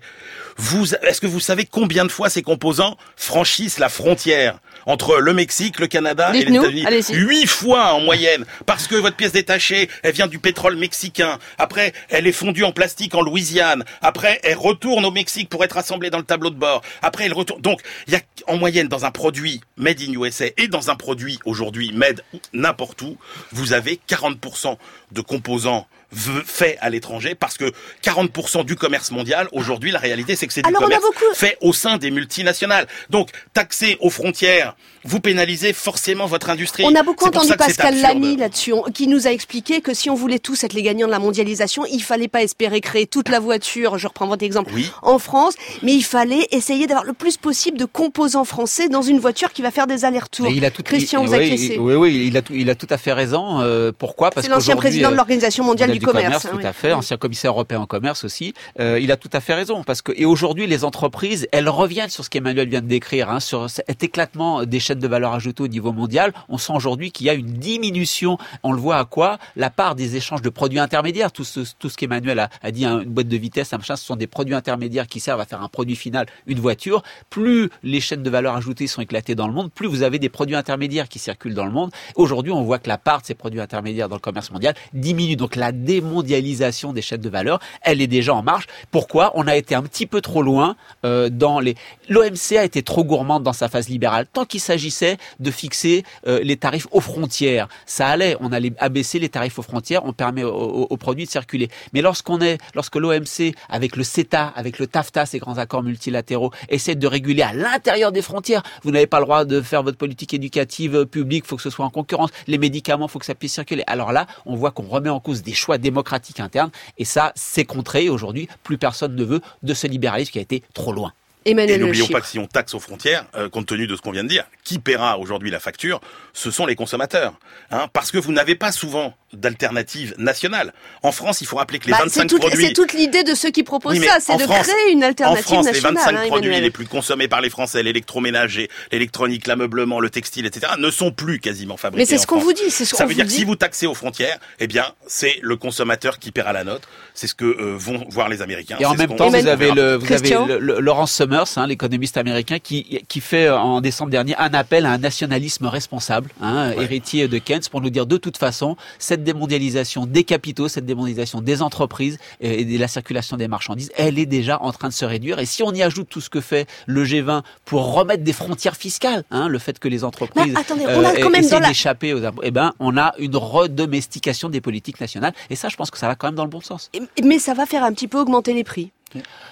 Vous, 0.58 0.93
est-ce 0.93 1.22
que 1.22 1.27
vous 1.27 1.39
savez 1.39 1.63
combien 1.63 2.03
de 2.03 2.12
fois 2.12 2.29
ces 2.29 2.41
composants 2.41 2.98
franchissent 3.15 3.79
la 3.79 3.88
frontière 3.88 4.60
entre 4.86 5.19
le 5.19 5.34
Mexique, 5.34 5.79
le 5.79 5.88
Canada 5.88 6.31
et 6.36 6.43
les 6.43 6.53
États-Unis? 6.53 6.86
Huit 7.13 7.48
fois 7.48 7.93
en 7.93 8.01
moyenne, 8.01 8.43
parce 8.65 8.88
que 8.88 8.96
votre 8.96 9.15
pièce 9.15 9.31
détachée, 9.31 9.89
elle 10.03 10.12
vient 10.12 10.27
du 10.27 10.38
pétrole 10.38 10.75
mexicain. 10.75 11.39
Après, 11.58 11.93
elle 12.10 12.27
est 12.27 12.34
fondue 12.34 12.65
en 12.65 12.74
plastique 12.74 13.15
en 13.15 13.22
Louisiane. 13.22 13.86
Après, 14.01 14.41
elle 14.43 14.58
retourne 14.58 15.05
au 15.05 15.12
Mexique 15.12 15.48
pour 15.48 15.63
être 15.63 15.77
assemblée 15.77 16.10
dans 16.10 16.17
le 16.17 16.25
tableau 16.25 16.50
de 16.50 16.58
bord. 16.58 16.81
Après, 17.01 17.25
elle 17.25 17.34
retourne. 17.34 17.62
Donc, 17.62 17.79
il 18.08 18.13
y 18.13 18.17
a 18.17 18.22
en 18.48 18.58
moyenne 18.58 18.89
dans 18.89 19.05
un 19.05 19.12
produit 19.12 19.62
made 19.77 20.01
in 20.01 20.12
USA 20.12 20.48
et 20.58 20.67
dans 20.67 20.89
un 20.89 20.96
produit 20.96 21.39
aujourd'hui 21.46 21.93
made 21.93 22.22
n'importe 22.51 23.01
où, 23.01 23.15
vous 23.53 23.72
avez 23.72 23.98
40% 24.10 24.75
de 25.13 25.22
composants 25.22 25.88
fait 26.11 26.77
à 26.81 26.89
l'étranger 26.89 27.35
parce 27.35 27.57
que 27.57 27.71
40% 28.03 28.65
du 28.65 28.75
commerce 28.75 29.11
mondial 29.11 29.47
aujourd'hui 29.51 29.91
la 29.91 29.99
réalité 29.99 30.35
c'est 30.35 30.47
que 30.47 30.53
c'est 30.53 30.61
du 30.61 30.67
Alors, 30.67 30.81
on 30.81 30.85
a 30.85 30.87
commerce 30.87 31.03
beaucoup- 31.03 31.35
fait 31.35 31.57
au 31.61 31.73
sein 31.73 31.97
des 31.97 32.11
multinationales. 32.11 32.87
Donc 33.09 33.29
taxer 33.53 33.97
aux 34.01 34.09
frontières, 34.09 34.75
vous 35.05 35.19
pénalisez 35.19 35.71
forcément 35.73 36.25
votre 36.25 36.49
industrie. 36.49 36.83
On 36.85 36.95
a 36.95 37.03
beaucoup 37.03 37.25
entendu 37.25 37.49
que 37.51 37.57
Pascal. 37.57 37.99
Lamy 38.01 38.35
là-dessus, 38.37 38.73
qui 38.93 39.07
nous 39.07 39.27
a 39.27 39.31
expliqué 39.31 39.81
que 39.81 39.93
si 39.93 40.09
on 40.09 40.15
voulait 40.15 40.39
tous 40.39 40.63
être 40.63 40.73
les 40.73 40.81
gagnants 40.83 41.07
de 41.07 41.11
la 41.11 41.19
mondialisation, 41.19 41.85
il 41.85 42.01
fallait 42.01 42.27
pas 42.27 42.41
espérer 42.43 42.81
créer 42.81 43.07
toute 43.07 43.29
la 43.29 43.39
voiture, 43.39 43.97
je 43.97 44.07
reprends 44.07 44.27
votre 44.27 44.43
exemple, 44.43 44.71
Oui. 44.73 44.89
en 45.01 45.19
France, 45.19 45.53
mais 45.83 45.93
il 45.93 46.03
fallait 46.03 46.47
essayer 46.51 46.87
d'avoir 46.87 47.05
le 47.05 47.13
plus 47.13 47.37
possible 47.37 47.77
de 47.77 47.85
composants 47.85 48.45
français 48.45 48.89
dans 48.89 49.01
une 49.01 49.19
voiture 49.19 49.53
qui 49.53 49.61
va 49.61 49.71
faire 49.71 49.87
des 49.87 50.05
allers-retours. 50.05 50.47
Il 50.49 50.65
a 50.65 50.71
tout, 50.71 50.83
Christian, 50.83 51.21
il- 51.23 51.27
vous 51.27 51.33
oui, 51.33 51.43
acquiescez. 51.45 51.73
il- 51.75 51.79
Oui, 51.79 51.93
oui, 51.95 52.25
il 52.27 52.35
a 52.37 52.41
tout, 52.41 52.53
il 52.53 52.69
a 52.69 52.75
tout 52.75 52.87
à 52.89 52.97
fait 52.97 53.13
raison. 53.13 53.61
Euh, 53.61 53.91
pourquoi? 53.97 54.31
Parce 54.31 54.45
C'est 54.45 54.51
l'ancien 54.51 54.75
président 54.75 55.09
de 55.09 55.13
euh, 55.13 55.17
l'Organisation 55.17 55.63
mondiale 55.63 55.91
du 55.91 55.98
commerce, 55.99 56.45
hein, 56.45 56.49
tout 56.51 56.57
oui. 56.57 56.65
à 56.65 56.73
fait, 56.73 56.93
ancien 56.93 57.17
commissaire 57.17 57.51
européen 57.51 57.81
au 57.81 57.85
commerce 57.85 58.23
aussi. 58.23 58.53
Euh, 58.79 58.99
il 58.99 59.11
a 59.11 59.17
tout 59.17 59.29
à 59.33 59.39
fait 59.39 59.53
raison 59.53 59.83
parce 59.83 60.01
que 60.01 60.11
et 60.15 60.25
aujourd'hui 60.25 60.67
les 60.67 60.83
entreprises, 60.83 61.47
elles 61.51 61.69
reviennent 61.69 62.09
sur 62.09 62.23
ce 62.23 62.29
qu'Emmanuel 62.29 62.69
vient 62.69 62.81
de 62.81 62.87
décrire, 62.87 63.29
hein, 63.29 63.39
sur 63.39 63.69
cet 63.69 64.03
éclatement 64.03 64.65
des 64.65 64.79
chaînes 64.79 64.99
de 64.99 65.07
valeur 65.07 65.33
ajoutée 65.33 65.63
au 65.63 65.67
niveau 65.67 65.91
mondial. 65.91 66.33
On 66.49 66.57
sent 66.57 66.73
aujourd'hui 66.75 67.11
qu'il 67.11 67.27
y 67.27 67.29
a 67.29 67.33
une 67.33 67.53
diminution. 67.53 68.37
On 68.63 68.71
le 68.71 68.79
voit 68.79 68.97
à 68.97 69.05
quoi? 69.05 69.37
La 69.55 69.69
part 69.69 69.95
des 69.95 70.15
échanges 70.15 70.41
de 70.41 70.49
produits 70.49 70.79
intermédiaires, 70.79 71.31
tout 71.31 71.43
ce, 71.43 71.61
tout 71.77 71.89
ce 71.89 71.97
qu'Emmanuel 71.97 72.39
a, 72.39 72.49
a 72.61 72.71
dit, 72.71 72.85
hein, 72.85 73.01
une 73.01 73.09
boîte 73.09 73.27
de 73.27 73.37
vitesse, 73.37 73.73
un 73.73 73.77
machin, 73.77 73.95
ce 73.95 74.05
sont 74.05 74.15
des 74.15 74.27
produits 74.27 74.55
intermédiaires 74.55 75.07
qui 75.07 75.19
servent 75.19 75.41
à 75.41 75.45
faire 75.45 75.61
un 75.61 75.69
produit 75.69 75.95
final, 75.95 76.25
une 76.47 76.59
voiture. 76.59 77.03
Plus 77.29 77.69
les 77.83 78.01
chaînes 78.01 78.23
de 78.23 78.29
valeur 78.29 78.55
ajoutée 78.55 78.87
sont 78.87 79.01
éclatées 79.01 79.35
dans 79.35 79.47
le 79.47 79.53
monde, 79.53 79.71
plus 79.71 79.87
vous 79.87 80.03
avez 80.03 80.19
des 80.19 80.29
produits 80.29 80.55
intermédiaires 80.55 81.07
qui 81.07 81.19
circulent 81.19 81.53
dans 81.53 81.65
le 81.65 81.71
monde. 81.71 81.91
Aujourd'hui, 82.15 82.51
on 82.51 82.63
voit 82.63 82.79
que 82.79 82.87
la 82.87 82.97
part 82.97 83.21
de 83.21 83.25
ces 83.27 83.35
produits 83.35 83.61
intermédiaires 83.61 84.09
dans 84.09 84.15
le 84.15 84.21
commerce 84.21 84.51
mondial 84.51 84.75
diminue. 84.93 85.35
Donc 85.35 85.55
la 85.55 85.71
démondialisation 85.89 86.93
des 86.93 87.01
chaînes 87.01 87.22
de 87.22 87.29
valeur, 87.29 87.60
elle 87.81 88.00
est 88.00 88.08
déjà 88.08 88.36
en 88.36 88.43
marche. 88.43 88.67
Pourquoi? 88.91 89.31
On 89.34 89.48
a 89.48 89.55
été 89.55 89.74
un 89.74 89.81
petit 89.81 90.05
peu 90.05 90.22
trop 90.22 90.43
loin 90.43 90.75
euh, 91.03 91.29
dans 91.29 91.60
les. 91.60 91.74
L'OMC 92.10 92.58
a 92.58 92.63
été 92.63 92.84
trop 92.84 93.03
gourmande 93.03 93.41
dans 93.41 93.53
sa 93.53 93.69
phase 93.69 93.89
libérale. 93.89 94.27
Tant 94.31 94.46
qu'il 94.46 94.60
s'agissait 94.60 95.17
de 95.39 95.50
fixer 95.50 96.03
euh, 96.27 96.41
les 96.43 96.58
tarifs 96.58 96.88
aux 96.91 97.00
frontières, 97.00 97.67
ça 97.88 98.08
allait. 98.08 98.38
On 98.39 98.51
allait 98.51 98.74
abaisser 98.77 99.17
les 99.17 99.29
tarifs 99.29 99.58
aux 99.58 99.63
frontières. 99.63 100.05
On 100.05 100.13
permet 100.13 100.43
aux, 100.43 100.98
produits 100.98 101.25
de 101.25 101.31
circuler. 101.31 101.69
Mais 101.93 102.01
lorsqu'on 102.01 102.39
est, 102.39 102.60
lorsque 102.75 102.96
l'OMC, 102.96 103.55
avec 103.67 103.96
le 103.96 104.03
CETA, 104.03 104.53
avec 104.55 104.77
le 104.77 104.86
TAFTA, 104.86 105.25
ces 105.25 105.39
grands 105.39 105.58
accords 105.58 105.81
multilatéraux, 105.81 106.51
essaie 106.69 106.96
de 106.96 107.08
réguler 107.08 107.41
à 107.41 107.53
l'intérieur 107.53 108.12
des 108.12 108.22
frontières, 108.22 108.62
vous 108.84 108.91
n'avez 108.91 109.08
pas 109.08 109.19
le 109.19 109.25
droit 109.25 109.46
de 109.46 109.62
faire 109.62 109.81
votre 109.81 109.98
politique 109.98 110.36
éducative 110.36 110.96
euh, 110.96 111.05
publique. 111.05 111.46
Faut 111.48 111.55
que 111.55 111.63
ce 111.63 111.72
soit 111.72 111.86
en 111.86 111.89
concurrence. 111.89 112.29
Les 112.46 112.60
médicaments, 112.60 113.08
faut 113.08 113.17
que 113.17 113.25
ça 113.25 113.34
puisse 113.34 113.53
circuler. 113.53 113.84
Alors 113.88 114.12
là, 114.12 114.27
on 114.46 114.55
voit 114.55 114.69
qu'on 114.69 114.84
remet 114.84 115.10
en 115.10 115.19
cause 115.19 115.41
des 115.41 115.53
choix 115.53 115.78
démocratiques 115.79 116.39
internes. 116.39 116.71
Et 116.98 117.05
ça, 117.05 117.31
c'est 117.36 117.65
contré. 117.65 118.09
Aujourd'hui, 118.09 118.48
plus 118.63 118.77
personne 118.77 119.15
ne 119.15 119.24
veut 119.24 119.41
de 119.63 119.74
ce 119.74 119.88
libéralisme 119.88 120.31
qui 120.31 120.39
a 120.39 120.41
été 120.41 120.63
trop 120.74 120.93
loin. 120.93 121.13
Et 121.46 121.51
Emmanuel 121.51 121.79
Le 121.79 121.86
n'oublions 121.86 122.08
pas 122.08 122.22
que 122.22 122.27
si 122.27 122.38
on 122.38 122.48
taxe 122.48 122.74
aux 122.74 122.79
frontières, 122.79 123.25
euh, 123.36 123.48
compte 123.50 123.65
tenu 123.67 123.88
de 123.88 123.96
ce 123.96 124.01
qu'on 124.01 124.12
vient 124.12 124.24
de 124.24 124.29
dire, 124.29 124.43
qui 124.63 124.77
paiera 124.79 125.17
aujourd'hui 125.17 125.50
la 125.51 125.60
facture 125.60 126.01
Ce 126.34 126.51
sont 126.51 126.65
les 126.65 126.75
consommateurs. 126.75 127.34
Hein, 127.72 127.88
parce 127.93 128.12
que 128.12 128.17
vous 128.17 128.31
n'avez 128.34 128.55
pas 128.55 128.72
souvent 128.72 129.13
d'alternative 129.31 130.15
nationale. 130.17 130.74
En 131.03 131.12
France, 131.12 131.41
il 131.41 131.48
faut 131.48 131.55
rappeler 131.58 131.79
que 131.79 131.86
les 131.86 131.91
Bah, 131.91 132.00
25 132.01 132.22
c'est 132.22 132.27
toute, 132.27 132.39
produits... 132.41 132.65
c'est 132.67 132.74
toute 132.74 132.93
l'idée 132.93 133.24
de 133.24 133.36
ceux 133.36 133.51
qui 133.51 133.63
proposent 133.63 133.98
Oui, 134.00 134.05
ça, 134.05 134.17
c'est 134.19 134.34
en 134.34 134.38
de 134.38 134.43
France- 134.43 134.67
créer 134.67 134.91
une 134.91 135.03
En 135.03 135.08
alternative 135.08 135.43
France, 135.46 135.65
les 135.67 135.72
nationale. 135.74 135.93
25 135.96 136.10
hein, 136.15 136.27
produits 136.27 136.48
Emmanuel. 136.48 136.63
les 136.63 136.72
plus 136.72 136.88
consommés 136.88 137.27
par 137.27 137.39
les 137.41 137.50
Français, 137.50 137.84
l'électroménager, 137.84 138.69
l'électronique, 138.91 139.48
l'ameublement, 139.48 140.00
le 140.00 140.10
textile, 140.10 140.46
etc., 140.46 140.74
ne 140.79 140.89
sont 140.89 141.12
plus 141.12 141.39
quasiment 141.39 141.77
fabriqués 141.77 142.01
Mais 142.01 142.05
c'est 142.05 142.17
en 142.17 142.22
ce 142.22 142.27
qu'on 142.27 142.39
vous 142.39 142.53
dit, 142.53 142.69
ce 142.72 142.84
Ça 142.86 143.05
veut 143.05 143.13
dire 143.13 143.25
que 143.25 143.31
si 143.31 143.43
vous 143.43 143.55
taxez 143.55 143.86
aux 143.88 143.93
frontières, 143.93 144.39
eh 144.60 144.67
bien, 144.67 144.86
c'est 145.08 145.39
le 145.41 145.55
consommateur 145.58 146.19
qui 146.19 146.31
paiera 146.31 146.51
la 146.53 146.63
note. 146.63 146.81
C'est 147.13 147.27
ce 147.27 147.36
que 147.36 147.46
euh, 147.46 147.75
vont 147.77 148.05
voir 148.10 148.29
les 148.29 148.41
Américains. 148.41 148.77
Et 148.79 148.86
en 148.86 148.96
même 148.96 149.15
temps, 149.15 149.29
vous 149.29 149.48
avez, 149.48 149.72
le, 149.72 149.96
vous 149.96 150.05
avez 150.05 150.15
Christian 150.15 150.46
le, 150.48 150.58
le- 150.60 150.79
Laurence 150.79 151.13
Summers, 151.29 151.57
hein, 151.57 151.67
l'économiste 151.67 152.17
américain, 152.17 152.57
qui, 152.59 153.01
qui 153.07 153.21
fait 153.21 153.45
euh, 153.45 153.57
en 153.59 153.81
décembre 153.81 154.09
dernier 154.09 154.36
un 154.38 154.53
appel 154.53 154.86
à 154.86 154.91
un 154.91 154.98
nationalisme 154.98 155.67
responsable, 155.67 156.29
hein, 156.41 156.71
héritier 156.71 157.27
de 157.27 157.38
Keynes, 157.38 157.62
pour 157.69 157.81
nous 157.81 157.89
dire 157.91 158.05
de 158.07 158.17
toute 158.17 158.38
façon, 158.38 158.75
cette 158.98 159.24
démondialisation 159.24 160.05
des 160.05 160.24
capitaux, 160.24 160.67
cette 160.67 160.86
démondialisation 160.86 161.41
des 161.41 161.62
entreprises 161.62 162.17
et 162.41 162.65
de 162.65 162.77
la 162.79 162.88
circulation 162.88 163.38
des 163.38 163.48
marchandises, 163.48 163.91
elle 163.95 164.17
est 164.17 164.25
déjà 164.25 164.62
en 164.62 164.71
train 164.71 164.88
de 164.88 164.93
se 164.93 165.05
réduire. 165.05 165.39
Et 165.39 165.45
si 165.45 165.62
on 165.62 165.71
y 165.71 165.83
ajoute 165.83 166.09
tout 166.09 166.21
ce 166.21 166.29
que 166.29 166.41
fait 166.41 166.67
le 166.88 167.05
G20 167.05 167.43
pour 167.65 167.93
remettre 167.93 168.24
des 168.24 168.33
frontières 168.33 168.75
fiscales, 168.75 169.24
hein, 169.29 169.48
le 169.48 169.59
fait 169.59 169.77
que 169.77 169.88
les 169.88 170.03
entreprises 170.03 170.53
Mais 170.53 170.59
attendez, 170.59 170.86
on 170.88 171.03
a 171.05 171.15
quand 171.15 171.29
même 171.29 171.43
essaient 171.43 171.51
dans 171.51 171.59
la- 171.59 171.67
d'échapper 171.67 172.13
aux 172.13 172.25
impôts, 172.25 172.41
eh 172.43 172.51
ben, 172.51 172.74
on 172.79 172.98
a 172.98 173.13
une 173.19 173.36
redomestication 173.36 174.50
des 174.50 174.62
politiques 174.62 175.00
nationales. 175.00 175.33
Et 175.50 175.55
ça, 175.55 175.69
je 175.69 175.75
pense 175.75 175.91
que 175.91 175.98
ça 175.98 176.07
va 176.07 176.15
quand 176.15 176.27
même 176.27 176.36
dans 176.36 176.43
le 176.45 176.50
bon 176.50 176.62
sens. 176.62 176.89
Mais 177.24 177.39
ça 177.39 177.53
va 177.53 177.65
faire 177.65 177.83
un 177.83 177.93
petit 177.93 178.07
peu 178.07 178.19
augmenter 178.19 178.53
les 178.53 178.63
prix. 178.63 178.91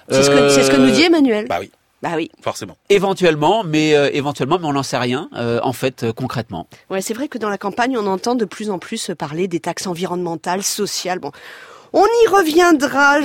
C'est 0.10 0.24
ce, 0.24 0.30
que, 0.30 0.50
c'est 0.50 0.64
ce 0.64 0.72
que 0.72 0.78
nous 0.78 0.92
dit 0.92 1.04
Emmanuel. 1.04 1.48
Bah 1.48 1.58
oui, 1.60 1.72
Bah 2.02 2.12
oui. 2.16 2.30
forcément. 2.42 2.78
Éventuellement, 2.90 3.64
mais 3.64 3.96
euh, 3.96 4.10
éventuellement, 4.14 4.60
mais 4.60 4.68
on 4.68 4.74
n'en 4.74 4.84
sait 4.84 4.98
rien 4.98 5.30
euh, 5.36 5.60
en 5.64 5.74
fait 5.74 6.04
euh, 6.04 6.14
concrètement. 6.14 6.68
Ouais, 6.90 7.02
c'est 7.02 7.14
vrai 7.14 7.28
que 7.28 7.38
dans 7.38 7.50
la 7.50 7.58
campagne, 7.58 7.98
on 7.98 8.08
entend 8.08 8.36
de 8.36 8.46
plus 8.46 8.70
en 8.70 8.80
plus 8.80 9.12
parler 9.18 9.48
des 9.48 9.60
taxes 9.60 9.88
environnementales, 9.88 10.64
sociales. 10.64 11.20
Bon, 11.20 11.32
on 11.94 12.06
y 12.06 12.28
reviendra. 12.28 13.16